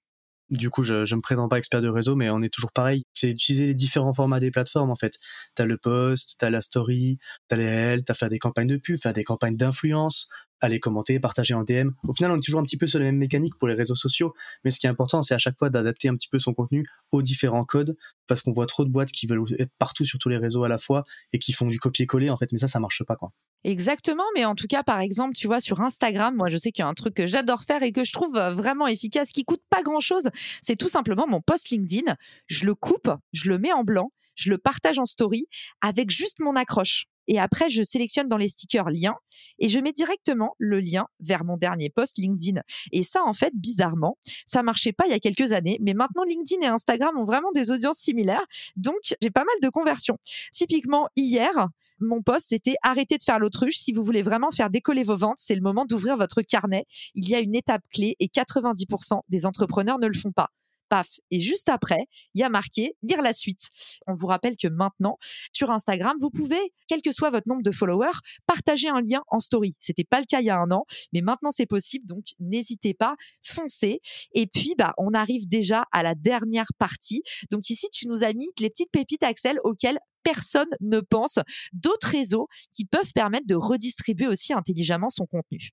Du 0.51 0.71
coup, 0.71 0.83
je 0.83 0.95
ne 0.95 1.17
me 1.17 1.21
présente 1.21 1.51
pas 1.51 1.59
expert 1.59 1.83
de 1.83 1.89
réseau, 1.89 2.17
mais 2.17 2.31
on 2.31 2.41
est 2.41 2.49
toujours 2.49 2.73
pareil. 2.73 3.03
C'est 3.13 3.29
utiliser 3.29 3.67
les 3.67 3.75
différents 3.75 4.15
formats 4.15 4.41
des 4.41 4.51
plateformes, 4.51 4.91
en 4.91 4.97
fait. 4.97 5.13
Tu 5.55 5.63
as 5.63 5.67
le 5.67 5.77
post, 5.77 6.37
tu 6.39 6.45
as 6.45 6.49
la 6.49 6.63
story, 6.63 7.19
tu 7.49 7.55
as 7.55 7.59
les 7.59 7.69
réels, 7.69 8.05
tu 8.05 8.11
as 8.11 8.15
faire 8.15 8.31
des 8.31 8.39
campagnes 8.39 8.69
de 8.69 8.79
pub, 8.79 8.99
faire 8.99 9.13
des 9.13 9.25
campagnes 9.25 9.59
d'influence, 9.59 10.31
aller 10.61 10.81
commenter, 10.81 11.21
partager 11.21 11.53
en 11.53 11.65
DM. 11.65 11.91
Au 12.07 12.15
final, 12.15 12.33
on 12.33 12.39
est 12.39 12.43
toujours 12.43 12.61
un 12.61 12.65
petit 12.65 12.79
peu 12.79 12.87
sur 12.87 12.99
les 12.99 13.05
mêmes 13.05 13.19
mécaniques 13.19 13.59
pour 13.59 13.69
les 13.69 13.75
réseaux 13.75 13.95
sociaux, 13.95 14.35
mais 14.65 14.71
ce 14.71 14.81
qui 14.81 14.87
est 14.87 14.91
important, 14.91 15.21
c'est 15.21 15.35
à 15.35 15.39
chaque 15.39 15.59
fois 15.59 15.69
d'adapter 15.69 16.09
un 16.09 16.15
petit 16.15 16.29
peu 16.29 16.39
son 16.39 16.55
contenu 16.55 16.89
aux 17.13 17.21
différents 17.21 17.67
codes, 17.67 17.97
parce 18.27 18.41
qu'on 18.41 18.53
voit 18.53 18.67
trop 18.67 18.87
de 18.87 18.91
boîtes 18.91 19.13
qui 19.13 19.27
veulent 19.27 19.45
être 19.59 19.73
partout 19.79 20.07
sur 20.07 20.19
tous 20.19 20.31
les 20.31 20.39
réseaux 20.39 20.65
à 20.65 20.69
la 20.69 20.79
fois 20.79 21.05
et 21.35 21.39
qui 21.39 21.53
font 21.53 21.67
du 21.67 21.79
copier-coller, 21.79 22.31
en 22.31 22.39
fait, 22.39 22.53
mais 22.53 22.59
ça, 22.59 22.69
ça 22.69 22.81
marche 22.81 23.05
pas, 23.05 23.17
quoi. 23.17 23.33
Exactement, 23.65 24.23
mais 24.37 24.45
en 24.45 24.55
tout 24.55 24.67
cas, 24.69 24.83
par 24.85 25.01
exemple, 25.01 25.35
tu 25.35 25.47
vois, 25.49 25.61
sur 25.61 25.81
Instagram, 25.81 26.35
moi, 26.37 26.49
je 26.49 26.57
sais 26.57 26.71
qu'il 26.71 26.83
y 26.83 26.87
a 26.87 26.89
un 26.89 26.95
truc 26.95 27.15
que 27.15 27.27
j'adore 27.27 27.63
faire 27.65 27.83
et 27.83 27.91
que 27.93 28.05
je 28.05 28.13
trouve 28.13 28.37
euh, 28.37 28.53
vraiment 28.53 28.87
efficace, 28.87 29.33
qui 29.33 29.45
coûte 29.45 29.63
pas 29.69 29.83
grand 29.83 30.01
chose. 30.01 30.31
C'est 30.63 30.77
tout 30.77 30.89
simplement 30.89 31.27
mon 31.27 31.41
post 31.41 31.71
LinkedIn. 31.71 32.15
Je 32.47 32.67
le 32.67 32.75
coupe, 32.75 33.11
je 33.33 33.49
le 33.49 33.59
mets 33.59 33.73
en 33.73 33.83
blanc, 33.83 34.13
je 34.39 34.51
le 34.51 34.59
partage 34.59 34.99
en 34.99 35.05
story 35.05 35.47
avec 35.81 36.11
juste 36.11 36.39
mon 36.41 36.57
accroche. 36.57 37.07
Et 37.29 37.39
après, 37.39 37.69
je 37.69 37.83
sélectionne 37.83 38.27
dans 38.29 38.39
les 38.39 38.49
stickers 38.49 38.89
liens 38.89 39.17
et 39.59 39.69
je 39.69 39.79
mets 39.79 39.93
directement 39.93 40.55
le 40.59 40.81
lien 40.81 41.07
vers 41.21 41.45
mon 41.45 41.59
dernier 41.59 41.91
post 41.91 42.17
LinkedIn. 42.17 42.63
Et 42.91 43.03
ça, 43.03 43.23
en 43.25 43.35
fait, 43.35 43.53
bizarrement, 43.55 44.17
ça 44.47 44.63
marchait 44.63 44.93
pas 44.93 45.05
il 45.07 45.11
y 45.11 45.15
a 45.15 45.19
quelques 45.19 45.53
années, 45.53 45.79
mais 45.83 45.93
maintenant 45.93 46.25
LinkedIn 46.25 46.63
et 46.63 46.71
Instagram 46.71 47.19
ont 47.19 47.25
vraiment 47.25 47.53
des 47.53 47.71
audiences 47.71 47.99
similaires. 47.99 48.45
Donc, 48.77 48.97
j'ai 49.21 49.31
pas 49.31 49.45
mal 49.45 49.55
de 49.63 49.69
conversions. 49.69 50.17
Typiquement, 50.53 51.09
hier, 51.17 51.53
mon 52.01 52.23
post, 52.23 52.47
c'était 52.49 52.77
arrêtez 52.83 53.19
de 53.19 53.23
faire 53.23 53.39
l'autruche. 53.39 53.77
Si 53.77 53.93
vous 53.93 54.03
voulez 54.03 54.23
vraiment 54.23 54.51
faire 54.51 54.71
décoller 54.71 55.03
vos 55.03 55.17
ventes, 55.17 55.39
c'est 55.39 55.55
le 55.55 55.61
moment 55.61 55.85
d'ouvrir 55.85 56.17
votre 56.17 56.41
carnet. 56.41 56.87
Il 57.15 57.29
y 57.29 57.35
a 57.35 57.41
une 57.41 57.55
étape 57.55 57.83
clé 57.93 58.17
et 58.21 58.29
90% 58.29 59.21
des 59.29 59.45
entrepreneurs 59.45 59.99
ne 59.99 60.07
le 60.07 60.15
font 60.15 60.33
pas 60.33 60.49
paf. 60.89 61.21
Et 61.31 61.41
juste 61.41 61.69
après, 61.69 62.07
il 62.35 62.41
y 62.41 62.45
a 62.45 62.49
marqué 62.49 62.95
lire 63.03 63.23
la 63.23 63.33
suite. 63.33 63.69
On 64.07 64.15
vous 64.15 64.27
rappelle 64.27 64.57
que 64.57 64.69
maintenant, 64.69 65.17
sur 65.53 65.71
Instagram, 65.71 66.17
vous 66.21 66.31
pouvez, 66.31 66.73
quel 66.87 67.03
que 67.03 67.13
soit 67.13 67.31
votre 67.31 67.49
nombre 67.49 67.63
de 67.63 67.71
followers, 67.71 68.19
partager 68.47 68.89
un 68.89 69.01
lien 69.01 69.23
en 69.29 69.39
story. 69.39 69.75
C'était 69.79 70.05
pas 70.05 70.21
le 70.21 70.27
cas 70.27 70.41
il 70.41 70.47
y 70.47 70.51
a 70.51 70.59
un 70.59 70.71
an, 70.71 70.85
mais 71.13 71.21
maintenant 71.21 71.51
c'est 71.51 71.67
possible. 71.67 72.07
Donc 72.07 72.25
n'hésitez 72.39 72.95
pas, 72.95 73.17
foncez. 73.43 74.01
Et 74.33 74.47
puis, 74.47 74.75
bah, 74.77 74.95
on 74.99 75.13
arrive 75.15 75.47
déjà 75.49 75.85
à 75.93 76.03
la 76.03 76.15
dernière 76.15 76.71
partie. 76.79 77.23
Donc 77.51 77.71
ici, 77.71 77.89
tu 77.93 78.09
nous 78.09 78.25
as 78.25 78.33
mis 78.33 78.49
les 78.59 78.71
petites 78.71 78.91
pépites 78.91 79.23
Axel 79.23 79.59
auxquelles 79.65 79.99
personne 80.23 80.69
ne 80.81 81.01
pense, 81.01 81.39
d'autres 81.73 82.09
réseaux 82.09 82.49
qui 82.73 82.85
peuvent 82.85 83.13
permettre 83.15 83.47
de 83.47 83.55
redistribuer 83.55 84.27
aussi 84.27 84.53
intelligemment 84.53 85.11
son 85.11 85.27
contenu. 85.27 85.71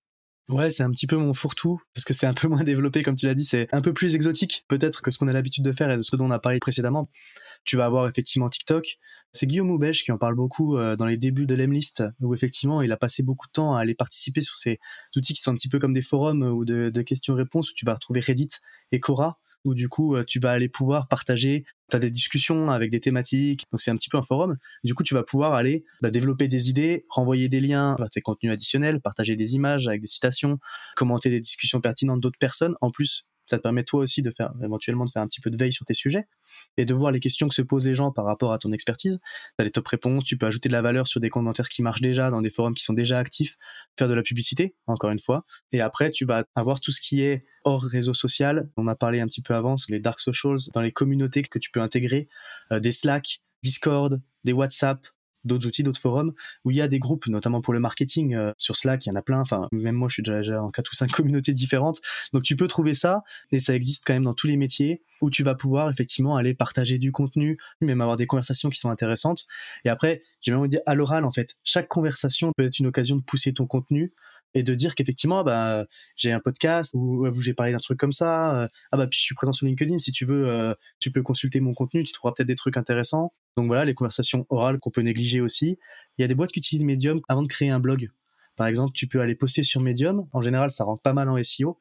Ouais, 0.48 0.70
c'est 0.70 0.84
un 0.84 0.92
petit 0.92 1.08
peu 1.08 1.18
mon 1.18 1.34
fourre-tout, 1.34 1.80
parce 1.96 2.06
que 2.06 2.14
c'est 2.14 2.28
un 2.28 2.34
peu 2.36 2.48
moins 2.48 2.64
développé, 2.64 3.02
comme 3.02 3.16
tu 3.16 3.26
l'as 3.26 3.34
dit, 3.34 3.46
c'est 3.46 3.68
un 3.74 3.82
peu 3.82 3.94
plus 3.94 4.14
exotique, 4.14 4.64
peut-être, 4.68 5.02
que 5.02 5.10
ce 5.10 5.18
qu'on 5.18 5.28
a 5.28 5.34
l'habitude 5.34 5.64
de 5.64 5.72
faire 5.72 5.90
et 5.90 5.98
de 5.98 6.04
ce 6.04 6.16
dont 6.16 6.26
on 6.26 6.32
a 6.32 6.38
parlé 6.38 6.60
précédemment. 6.60 7.10
Tu 7.64 7.78
vas 7.78 7.86
avoir 7.86 8.08
effectivement 8.08 8.48
TikTok. 8.48 8.98
C'est 9.32 9.48
Guillaume 9.48 9.72
Houbèche 9.72 10.04
qui 10.04 10.12
en 10.12 10.20
parle 10.20 10.36
beaucoup 10.36 10.78
euh, 10.78 10.96
dans 10.96 11.08
les 11.08 11.18
débuts 11.18 11.48
de 11.48 11.56
l'Emlist, 11.56 12.04
où 12.22 12.36
effectivement, 12.36 12.84
il 12.84 12.92
a 12.92 12.98
passé 12.98 13.24
beaucoup 13.24 13.48
de 13.48 13.54
temps 13.54 13.76
à 13.76 13.82
aller 13.82 13.96
participer 13.96 14.42
sur 14.42 14.56
ces 14.56 14.80
outils 15.16 15.34
qui 15.34 15.42
sont 15.42 15.52
un 15.52 15.56
petit 15.56 15.68
peu 15.68 15.80
comme 15.80 15.94
des 15.94 16.04
forums 16.04 16.44
ou 16.44 16.64
de, 16.64 16.92
de 16.92 17.02
questions-réponses, 17.02 17.72
où 17.72 17.74
tu 17.74 17.86
vas 17.86 17.96
retrouver 17.96 18.20
Reddit 18.20 18.50
et 18.92 19.00
Quora, 19.00 19.40
où 19.66 19.74
du 19.74 19.90
coup, 19.90 20.16
tu 20.26 20.40
vas 20.40 20.52
aller 20.52 20.70
pouvoir 20.70 21.08
partager 21.08 21.66
tu 21.90 21.96
as 21.96 22.00
des 22.00 22.10
discussions 22.10 22.72
avec 22.72 22.90
des 22.90 23.00
thématiques, 23.00 23.66
donc 23.72 23.80
c'est 23.80 23.92
un 23.92 23.96
petit 23.96 24.10
peu 24.10 24.18
un 24.18 24.24
forum. 24.24 24.58
Du 24.84 24.96
coup, 24.96 25.04
tu 25.04 25.14
vas 25.14 25.24
pouvoir 25.24 25.54
aller 25.54 25.86
bah, 26.02 26.10
développer 26.10 26.48
des 26.48 26.70
idées, 26.70 27.06
renvoyer 27.10 27.48
des 27.48 27.60
liens 27.60 27.96
vers 28.00 28.10
tes 28.10 28.22
contenus 28.22 28.52
additionnels, 28.52 29.02
partager 29.02 29.36
des 29.36 29.56
images 29.56 29.88
avec 29.88 30.02
des 30.02 30.08
citations, 30.08 30.60
commenter 30.96 31.30
des 31.30 31.40
discussions 31.40 31.82
pertinentes 31.82 32.22
d'autres 32.22 32.40
personnes. 32.40 32.76
En 32.82 32.90
plus, 32.90 33.26
ça 33.46 33.58
te 33.58 33.64
permet 33.64 33.84
toi 33.84 34.02
aussi 34.02 34.22
de 34.22 34.32
faire 34.32 34.54
éventuellement 34.64 35.06
de 35.06 35.12
faire 35.12 35.22
un 35.22 35.28
petit 35.28 35.42
peu 35.42 35.50
de 35.50 35.58
veille 35.58 35.74
sur 35.74 35.86
tes 35.86 35.94
sujets 35.94 36.28
et 36.78 36.86
de 36.86 36.94
voir 36.94 37.12
les 37.12 37.20
questions 37.20 37.48
que 37.48 37.56
se 37.56 37.62
posent 37.62 37.88
les 37.88 37.94
gens 37.94 38.12
par 38.12 38.26
rapport 38.26 38.54
à 38.54 38.60
ton 38.60 38.72
expertise. 38.72 39.20
Tu 39.58 39.62
as 39.62 39.64
les 39.64 39.72
top 39.72 39.88
réponses, 39.88 40.24
tu 40.24 40.38
peux 40.38 40.46
ajouter 40.46 40.70
de 40.70 40.74
la 40.74 40.82
valeur 40.82 41.08
sur 41.08 41.20
des 41.20 41.30
commentaires 41.30 41.70
qui 41.70 41.82
marchent 41.82 42.02
déjà 42.02 42.30
dans 42.30 42.42
des 42.42 42.50
forums 42.50 42.74
qui 42.74 42.84
sont 42.84 42.94
déjà 42.94 43.20
actifs, 43.20 43.58
faire 43.98 44.08
de 44.08 44.14
la 44.14 44.24
publicité 44.24 44.76
encore 44.88 45.12
une 45.12 45.20
fois 45.20 45.46
et 45.72 45.82
après 45.82 46.12
tu 46.12 46.26
vas 46.26 46.46
avoir 46.56 46.80
tout 46.80 46.92
ce 46.92 47.02
qui 47.02 47.22
est 47.22 47.46
hors 47.64 47.84
réseau 47.84 48.14
social. 48.14 48.70
On 48.78 48.88
a 48.88 48.96
parlé 48.96 49.20
un 49.20 49.28
petit 49.28 49.42
peu 49.42 49.54
avant 49.54 49.76
les 49.90 50.00
dark 50.00 50.20
socials 50.20 50.58
dans 50.74 50.82
les 50.82 50.92
communautés 50.92 51.42
que 51.42 51.60
tu 51.60 51.72
peux 51.72 51.82
intégrer, 51.82 52.28
euh, 52.72 52.80
des 52.80 52.92
Slack, 52.92 53.42
Discord, 53.64 54.22
des 54.44 54.54
WhatsApp, 54.54 55.06
d'autres 55.46 55.68
outils, 55.68 55.84
d'autres 55.84 56.00
forums 56.00 56.34
où 56.64 56.72
il 56.72 56.78
y 56.78 56.82
a 56.82 56.88
des 56.88 57.00
groupes, 57.00 57.28
notamment 57.28 57.62
pour 57.62 57.74
le 57.74 57.80
marketing. 57.80 58.36
Euh, 58.36 58.52
sur 58.58 58.76
Slack, 58.76 59.06
il 59.06 59.10
y 59.10 59.12
en 59.12 59.16
a 59.16 59.22
plein. 59.22 59.40
Enfin, 59.40 59.68
même 59.72 59.96
moi, 59.96 60.10
je 60.10 60.16
suis 60.16 60.24
déjà 60.24 60.62
en 60.62 60.72
quatre 60.72 60.92
ou 60.92 60.96
cinq 60.96 61.12
communautés 61.12 61.54
différentes. 61.54 62.02
Donc, 62.34 62.44
tu 62.44 62.56
peux 62.56 62.68
trouver 62.68 62.94
ça 62.94 63.24
et 63.52 63.60
ça 63.60 63.76
existe 63.76 64.04
quand 64.06 64.14
même 64.14 64.24
dans 64.24 64.34
tous 64.34 64.48
les 64.48 64.58
métiers 64.58 65.02
où 65.22 65.30
tu 65.30 65.44
vas 65.44 65.56
pouvoir 65.56 65.90
effectivement 65.90 66.36
aller 66.36 66.54
partager 66.54 66.98
du 66.98 67.12
contenu, 67.12 67.58
même 67.82 68.02
avoir 68.02 68.18
des 68.18 68.28
conversations 68.28 68.70
qui 68.70 68.80
sont 68.80 68.90
intéressantes. 68.90 69.46
Et 69.86 69.90
après, 69.90 70.22
j'ai 70.42 70.52
même 70.52 70.60
envie 70.60 70.70
de 70.70 70.76
dire 70.76 70.82
à 70.86 70.96
l'oral, 70.96 71.24
en 71.26 71.32
fait, 71.32 71.56
chaque 71.64 71.88
conversation 71.88 72.52
peut 72.58 72.66
être 72.66 72.80
une 72.80 72.88
occasion 72.88 73.16
de 73.16 73.22
pousser 73.22 73.54
ton 73.54 73.66
contenu 73.66 74.14
et 74.56 74.64
de 74.64 74.74
dire 74.74 74.96
qu'effectivement 74.96 75.44
bah 75.44 75.86
j'ai 76.16 76.32
un 76.32 76.40
podcast 76.40 76.92
où, 76.96 77.32
j'ai 77.40 77.54
parlé 77.54 77.72
d'un 77.72 77.78
truc 77.78 78.00
comme 78.00 78.12
ça 78.12 78.56
euh, 78.56 78.68
ah 78.92 78.98
bah 78.98 79.06
puis 79.06 79.20
je 79.20 79.24
suis 79.24 79.36
présent 79.36 79.52
sur 79.52 79.68
LinkedIn 79.68 80.00
si 80.00 80.12
tu 80.12 80.26
veux 80.26 80.48
euh, 80.48 80.74
tu 81.00 81.12
peux 81.12 81.22
consulter 81.22 81.60
mon 81.60 81.74
contenu 81.74 82.04
tu 82.04 82.14
trouveras 82.14 82.34
peut-être 82.34 82.48
des 82.48 82.56
trucs 82.56 82.78
intéressants 82.78 83.34
donc 83.58 83.68
voilà, 83.68 83.86
les 83.86 83.94
conversations 83.94 84.46
orales 84.50 84.80
qu'on 84.80 84.92
peut 84.92 85.02
négliger 85.02 85.40
aussi. 85.40 85.78
Il 86.18 86.22
y 86.22 86.26
a 86.26 86.28
des 86.28 86.36
boîtes 86.36 86.52
qui 86.52 86.60
utilisent 86.60 86.84
Medium 86.84 87.22
avant 87.30 87.42
de 87.42 87.48
créer 87.48 87.70
un 87.70 87.80
blog. 87.80 88.10
Par 88.58 88.68
exemple, 88.68 88.92
tu 88.94 89.08
peux 89.08 89.22
aller 89.22 89.36
poster 89.36 89.64
sur 89.64 89.82
Medium. 89.82 90.28
En 90.34 90.42
général, 90.42 90.72
ça 90.72 90.84
rentre 90.84 91.02
pas 91.02 91.14
mal 91.14 91.30
en 91.30 91.42
SEO. 91.42 91.78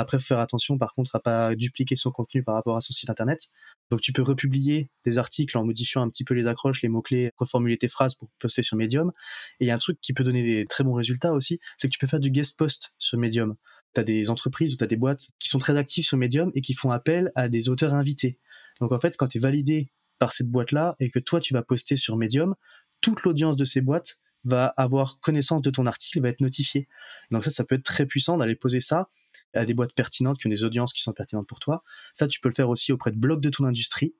Après, 0.00 0.20
faire 0.20 0.38
attention, 0.38 0.78
par 0.78 0.92
contre, 0.92 1.16
à 1.16 1.18
pas 1.18 1.56
dupliquer 1.56 1.96
son 1.96 2.12
contenu 2.12 2.44
par 2.44 2.54
rapport 2.54 2.76
à 2.76 2.80
son 2.80 2.92
site 2.92 3.10
internet. 3.10 3.48
Donc, 3.90 4.00
tu 4.00 4.12
peux 4.12 4.22
republier 4.22 4.90
des 5.04 5.18
articles 5.18 5.58
en 5.58 5.64
modifiant 5.64 6.02
un 6.02 6.08
petit 6.08 6.22
peu 6.22 6.34
les 6.34 6.46
accroches, 6.46 6.82
les 6.82 6.88
mots-clés, 6.88 7.32
reformuler 7.36 7.76
tes 7.76 7.88
phrases 7.88 8.14
pour 8.14 8.30
poster 8.38 8.62
sur 8.62 8.76
Medium. 8.76 9.10
Et 9.58 9.64
il 9.64 9.66
y 9.66 9.72
a 9.72 9.74
un 9.74 9.78
truc 9.78 9.98
qui 10.00 10.12
peut 10.12 10.22
donner 10.22 10.44
des 10.44 10.66
très 10.66 10.84
bons 10.84 10.94
résultats 10.94 11.32
aussi, 11.32 11.58
c'est 11.78 11.88
que 11.88 11.92
tu 11.92 11.98
peux 11.98 12.06
faire 12.06 12.20
du 12.20 12.30
guest 12.30 12.56
post 12.56 12.92
sur 12.98 13.18
Medium. 13.18 13.56
Tu 13.92 14.00
as 14.00 14.04
des 14.04 14.30
entreprises 14.30 14.72
ou 14.72 14.76
tu 14.76 14.84
as 14.84 14.86
des 14.86 14.94
boîtes 14.94 15.32
qui 15.40 15.48
sont 15.48 15.58
très 15.58 15.76
actives 15.76 16.04
sur 16.04 16.16
Medium 16.16 16.52
et 16.54 16.60
qui 16.60 16.74
font 16.74 16.92
appel 16.92 17.32
à 17.34 17.48
des 17.48 17.68
auteurs 17.68 17.92
invités. 17.92 18.38
Donc, 18.80 18.92
en 18.92 19.00
fait, 19.00 19.16
quand 19.16 19.26
tu 19.26 19.38
es 19.38 19.40
validé 19.40 19.90
par 20.20 20.32
cette 20.32 20.48
boîte-là 20.48 20.94
et 21.00 21.10
que 21.10 21.18
toi, 21.18 21.40
tu 21.40 21.54
vas 21.54 21.64
poster 21.64 21.96
sur 21.96 22.16
Medium, 22.16 22.54
toute 23.00 23.24
l'audience 23.24 23.56
de 23.56 23.64
ces 23.64 23.80
boîtes 23.80 24.20
va 24.44 24.66
avoir 24.76 25.20
connaissance 25.20 25.62
de 25.62 25.70
ton 25.70 25.86
article, 25.86 26.20
va 26.20 26.28
être 26.28 26.40
notifiée. 26.40 26.88
Donc 27.30 27.44
ça, 27.44 27.50
ça 27.50 27.64
peut 27.64 27.74
être 27.74 27.84
très 27.84 28.06
puissant 28.06 28.36
d'aller 28.36 28.54
poser 28.54 28.80
ça 28.80 29.08
à 29.54 29.64
des 29.64 29.74
boîtes 29.74 29.94
pertinentes 29.94 30.38
qui 30.38 30.46
ont 30.46 30.50
des 30.50 30.64
audiences 30.64 30.92
qui 30.92 31.02
sont 31.02 31.12
pertinentes 31.12 31.46
pour 31.46 31.60
toi. 31.60 31.82
Ça, 32.14 32.28
tu 32.28 32.40
peux 32.40 32.48
le 32.48 32.54
faire 32.54 32.68
aussi 32.68 32.92
auprès 32.92 33.10
de 33.10 33.16
blogs 33.16 33.40
de 33.40 33.50
ton 33.50 33.64
industrie 33.64 34.14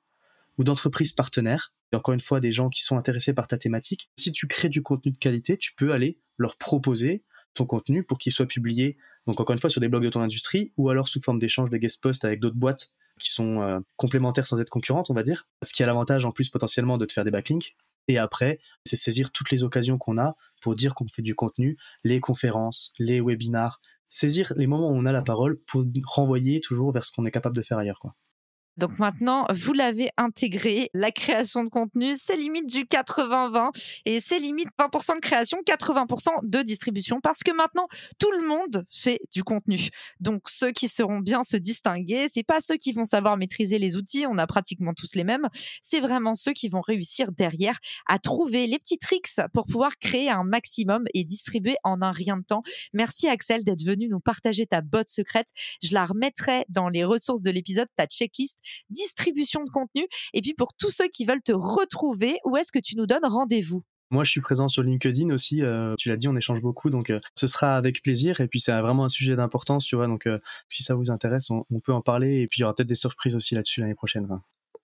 ou 0.58 0.64
d'entreprises 0.64 1.12
partenaires. 1.12 1.72
Et 1.92 1.96
encore 1.96 2.14
une 2.14 2.20
fois, 2.20 2.40
des 2.40 2.50
gens 2.50 2.68
qui 2.68 2.82
sont 2.82 2.98
intéressés 2.98 3.32
par 3.32 3.46
ta 3.46 3.56
thématique. 3.56 4.10
Si 4.16 4.32
tu 4.32 4.46
crées 4.46 4.68
du 4.68 4.82
contenu 4.82 5.12
de 5.12 5.18
qualité, 5.18 5.56
tu 5.56 5.74
peux 5.74 5.92
aller 5.92 6.18
leur 6.36 6.56
proposer 6.56 7.24
ton 7.54 7.64
contenu 7.64 8.04
pour 8.04 8.18
qu'il 8.18 8.32
soit 8.32 8.46
publié, 8.46 8.98
donc 9.26 9.40
encore 9.40 9.52
une 9.52 9.58
fois, 9.58 9.70
sur 9.70 9.80
des 9.80 9.88
blogs 9.88 10.04
de 10.04 10.10
ton 10.10 10.20
industrie 10.20 10.72
ou 10.76 10.90
alors 10.90 11.08
sous 11.08 11.20
forme 11.20 11.38
d'échange 11.38 11.70
de 11.70 11.76
guest 11.76 12.00
posts 12.00 12.24
avec 12.24 12.40
d'autres 12.40 12.56
boîtes 12.56 12.92
qui 13.18 13.30
sont 13.30 13.60
euh, 13.60 13.80
complémentaires 13.96 14.46
sans 14.46 14.60
être 14.60 14.70
concurrentes, 14.70 15.10
on 15.10 15.14
va 15.14 15.22
dire. 15.22 15.46
Ce 15.62 15.72
qui 15.72 15.82
a 15.82 15.86
l'avantage 15.86 16.24
en 16.24 16.30
plus 16.30 16.48
potentiellement 16.48 16.98
de 16.98 17.04
te 17.04 17.12
faire 17.12 17.24
des 17.24 17.30
backlinks. 17.30 17.76
Et 18.08 18.18
après, 18.18 18.58
c'est 18.84 18.96
saisir 18.96 19.30
toutes 19.30 19.50
les 19.50 19.62
occasions 19.62 19.98
qu'on 19.98 20.18
a 20.18 20.34
pour 20.62 20.74
dire 20.74 20.94
qu'on 20.94 21.08
fait 21.08 21.22
du 21.22 21.34
contenu, 21.34 21.76
les 22.04 22.20
conférences, 22.20 22.92
les 22.98 23.20
webinars, 23.20 23.80
saisir 24.08 24.52
les 24.56 24.66
moments 24.66 24.90
où 24.90 24.96
on 24.96 25.04
a 25.04 25.12
la 25.12 25.22
parole 25.22 25.60
pour 25.66 25.84
renvoyer 26.06 26.60
toujours 26.60 26.90
vers 26.90 27.04
ce 27.04 27.12
qu'on 27.12 27.26
est 27.26 27.30
capable 27.30 27.56
de 27.56 27.62
faire 27.62 27.78
ailleurs. 27.78 28.00
Quoi. 28.00 28.14
Donc 28.78 29.00
maintenant, 29.00 29.44
vous 29.52 29.72
l'avez 29.72 30.10
intégré, 30.16 30.88
la 30.94 31.10
création 31.10 31.64
de 31.64 31.68
contenu, 31.68 32.14
c'est 32.14 32.36
limite 32.36 32.66
du 32.66 32.84
80-20 32.84 33.70
et 34.04 34.20
c'est 34.20 34.38
limite 34.38 34.68
20% 34.78 35.16
de 35.16 35.20
création, 35.20 35.58
80% 35.66 36.28
de 36.44 36.62
distribution 36.62 37.20
parce 37.20 37.42
que 37.42 37.50
maintenant, 37.50 37.88
tout 38.20 38.30
le 38.30 38.46
monde 38.46 38.84
fait 38.88 39.20
du 39.32 39.42
contenu. 39.42 39.88
Donc 40.20 40.48
ceux 40.48 40.70
qui 40.70 40.88
seront 40.88 41.18
bien 41.18 41.42
se 41.42 41.56
distinguer, 41.56 42.28
c'est 42.28 42.44
pas 42.44 42.60
ceux 42.60 42.76
qui 42.76 42.92
vont 42.92 43.02
savoir 43.02 43.36
maîtriser 43.36 43.80
les 43.80 43.96
outils, 43.96 44.26
on 44.30 44.38
a 44.38 44.46
pratiquement 44.46 44.94
tous 44.94 45.16
les 45.16 45.24
mêmes, 45.24 45.48
c'est 45.82 46.00
vraiment 46.00 46.34
ceux 46.34 46.52
qui 46.52 46.68
vont 46.68 46.80
réussir 46.80 47.32
derrière 47.32 47.78
à 48.06 48.20
trouver 48.20 48.68
les 48.68 48.78
petits 48.78 48.98
tricks 48.98 49.40
pour 49.52 49.66
pouvoir 49.66 49.98
créer 49.98 50.30
un 50.30 50.44
maximum 50.44 51.04
et 51.14 51.24
distribuer 51.24 51.74
en 51.82 52.00
un 52.00 52.12
rien 52.12 52.36
de 52.36 52.44
temps. 52.44 52.62
Merci 52.92 53.26
Axel 53.28 53.64
d'être 53.64 53.82
venu 53.82 54.08
nous 54.08 54.20
partager 54.20 54.66
ta 54.66 54.82
botte 54.82 55.08
secrète. 55.08 55.48
Je 55.82 55.94
la 55.94 56.06
remettrai 56.06 56.64
dans 56.68 56.88
les 56.88 57.02
ressources 57.02 57.42
de 57.42 57.50
l'épisode, 57.50 57.88
ta 57.96 58.06
checklist 58.06 58.56
distribution 58.90 59.64
de 59.64 59.70
contenu. 59.70 60.06
Et 60.34 60.42
puis 60.42 60.54
pour 60.54 60.74
tous 60.74 60.90
ceux 60.90 61.08
qui 61.08 61.24
veulent 61.24 61.42
te 61.42 61.52
retrouver, 61.52 62.38
où 62.44 62.56
est-ce 62.56 62.72
que 62.72 62.78
tu 62.78 62.96
nous 62.96 63.06
donnes 63.06 63.24
rendez-vous? 63.24 63.82
Moi, 64.10 64.24
je 64.24 64.30
suis 64.30 64.40
présent 64.40 64.68
sur 64.68 64.82
LinkedIn 64.82 65.28
aussi. 65.30 65.62
Euh, 65.62 65.94
tu 65.98 66.08
l'as 66.08 66.16
dit, 66.16 66.28
on 66.28 66.36
échange 66.36 66.62
beaucoup, 66.62 66.88
donc 66.88 67.10
euh, 67.10 67.20
ce 67.34 67.46
sera 67.46 67.76
avec 67.76 68.02
plaisir. 68.02 68.40
Et 68.40 68.48
puis, 68.48 68.58
c'est 68.58 68.72
vraiment 68.80 69.04
un 69.04 69.10
sujet 69.10 69.36
d'importance, 69.36 69.84
tu 69.84 69.96
vois. 69.96 70.06
Donc, 70.06 70.26
euh, 70.26 70.38
si 70.68 70.82
ça 70.82 70.94
vous 70.94 71.10
intéresse, 71.10 71.50
on, 71.50 71.66
on, 71.70 71.80
peut 71.80 71.92
en 71.92 72.00
parler. 72.00 72.40
Et 72.40 72.46
puis, 72.46 72.58
il 72.58 72.62
y 72.62 72.64
aura 72.64 72.74
peut-être 72.74 72.88
des 72.88 72.94
surprises 72.94 73.36
aussi 73.36 73.54
là-dessus 73.54 73.80
l'année 73.80 73.94
prochaine. 73.94 74.26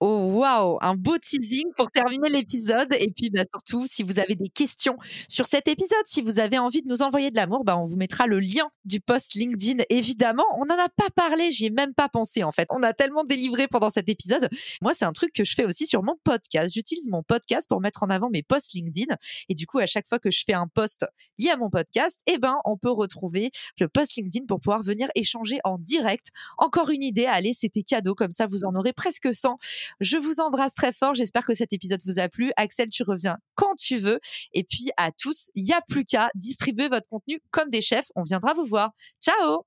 Oh 0.00 0.30
waouh, 0.35 0.78
un 0.80 0.94
beau 0.94 1.18
teasing 1.18 1.66
pour 1.76 1.90
terminer 1.90 2.28
l'épisode. 2.28 2.94
Et 2.98 3.11
puis 3.11 3.30
bah, 3.30 3.42
surtout, 3.50 3.87
si 3.87 4.02
vous 4.02 4.18
avez 4.18 4.35
des 4.35 4.48
questions 4.48 4.96
sur 5.28 5.46
cet 5.46 5.68
épisode, 5.68 6.02
si 6.07 6.22
vous 6.22 6.38
avez 6.38 6.59
envie 6.59 6.83
de 6.83 6.88
nous 6.88 7.02
envoyer 7.02 7.30
de 7.30 7.37
l'amour, 7.37 7.64
bah, 7.64 7.78
on 7.78 7.85
vous 7.85 7.96
mettra 7.96 8.26
le 8.26 8.40
lien 8.40 8.68
du 8.85 9.00
post 9.00 9.35
LinkedIn. 9.35 9.83
Évidemment, 9.90 10.44
on 10.59 10.64
n'en 10.66 10.78
a 10.78 10.88
pas 10.88 11.11
parlé, 11.14 11.50
j'y 11.50 11.66
ai 11.66 11.70
même 11.70 11.94
pas 11.94 12.09
pensé 12.09 12.42
en 12.42 12.52
fait. 12.52 12.66
On 12.70 12.83
a 12.83 12.92
tellement 12.92 13.24
délivré 13.24 13.68
pendant 13.68 13.90
cet 13.90 14.09
épisode. 14.09 14.48
Moi, 14.83 14.92
c'est 14.94 15.04
un 15.04 15.12
truc 15.12 15.33
que 15.33 15.44
je 15.44 15.54
fais 15.54 15.64
aussi 15.64 15.87
sur 15.87 16.02
mon 16.02 16.16
podcast. 16.24 16.74
J'utilise 16.74 17.09
mon 17.09 17.22
podcast 17.22 17.68
pour 17.68 17.80
mettre 17.80 18.02
en 18.02 18.11
avant 18.11 18.30
mes 18.30 18.42
posts 18.42 18.74
LinkedIn. 18.74 19.14
Et 19.48 19.54
du 19.54 19.66
coup, 19.66 19.78
à 19.78 19.87
chaque 19.87 20.09
fois 20.09 20.18
que 20.18 20.30
je 20.30 20.42
fais 20.44 20.52
un 20.52 20.68
post 20.68 21.07
lié 21.38 21.50
à 21.50 21.57
mon 21.57 21.70
podcast, 21.70 22.20
eh 22.26 22.38
ben, 22.38 22.57
on 22.64 22.76
peut 22.76 22.90
retrouver 22.90 23.50
le 23.80 23.88
post 23.88 24.16
LinkedIn 24.16 24.46
pour 24.46 24.61
pouvoir 24.61 24.83
venir 24.83 25.09
échanger 25.14 25.59
en 25.64 25.78
direct. 25.78 26.28
Encore 26.59 26.90
une 26.90 27.02
idée, 27.02 27.26
allez, 27.26 27.52
c'était 27.52 27.83
cadeau, 27.83 28.14
comme 28.14 28.33
ça 28.33 28.46
vous 28.46 28.64
en 28.64 28.74
aurez 28.74 28.92
presque 28.92 29.35
100. 29.35 29.59
Je 30.00 30.16
vous 30.16 30.40
embrasse 30.40 30.74
très 30.74 30.92
fort. 30.92 31.14
J'espère 31.14 31.44
que 31.44 31.54
cet 31.54 31.72
épisode 31.72 32.00
vous 32.04 32.18
a 32.18 32.28
plu. 32.28 32.52
Axel, 32.57 32.88
tu 32.88 33.02
reviens 33.02 33.37
quand 33.54 33.74
tu 33.76 33.98
veux. 33.98 34.20
Et 34.52 34.64
puis 34.64 34.90
à 34.96 35.11
tous, 35.12 35.50
il 35.54 35.64
n'y 35.64 35.72
a 35.72 35.80
plus 35.88 36.04
qu'à 36.04 36.30
distribuer 36.35 36.88
votre 36.88 37.09
contenu 37.09 37.40
comme 37.50 37.70
des 37.70 37.80
chefs. 37.80 38.09
On 38.16 38.22
viendra 38.22 38.54
vous 38.54 38.66
voir. 38.66 38.90
Ciao 39.22 39.66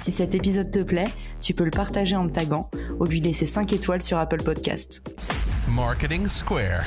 Si 0.00 0.10
cet 0.10 0.34
épisode 0.34 0.70
te 0.72 0.80
plaît, 0.80 1.12
tu 1.40 1.54
peux 1.54 1.64
le 1.64 1.70
partager 1.70 2.16
en 2.16 2.24
me 2.24 2.30
taguant 2.30 2.68
ou 2.98 3.04
lui 3.04 3.20
laisser 3.20 3.46
5 3.46 3.72
étoiles 3.72 4.02
sur 4.02 4.18
Apple 4.18 4.42
Podcast. 4.42 5.08
Marketing 5.68 6.26
Square. 6.26 6.84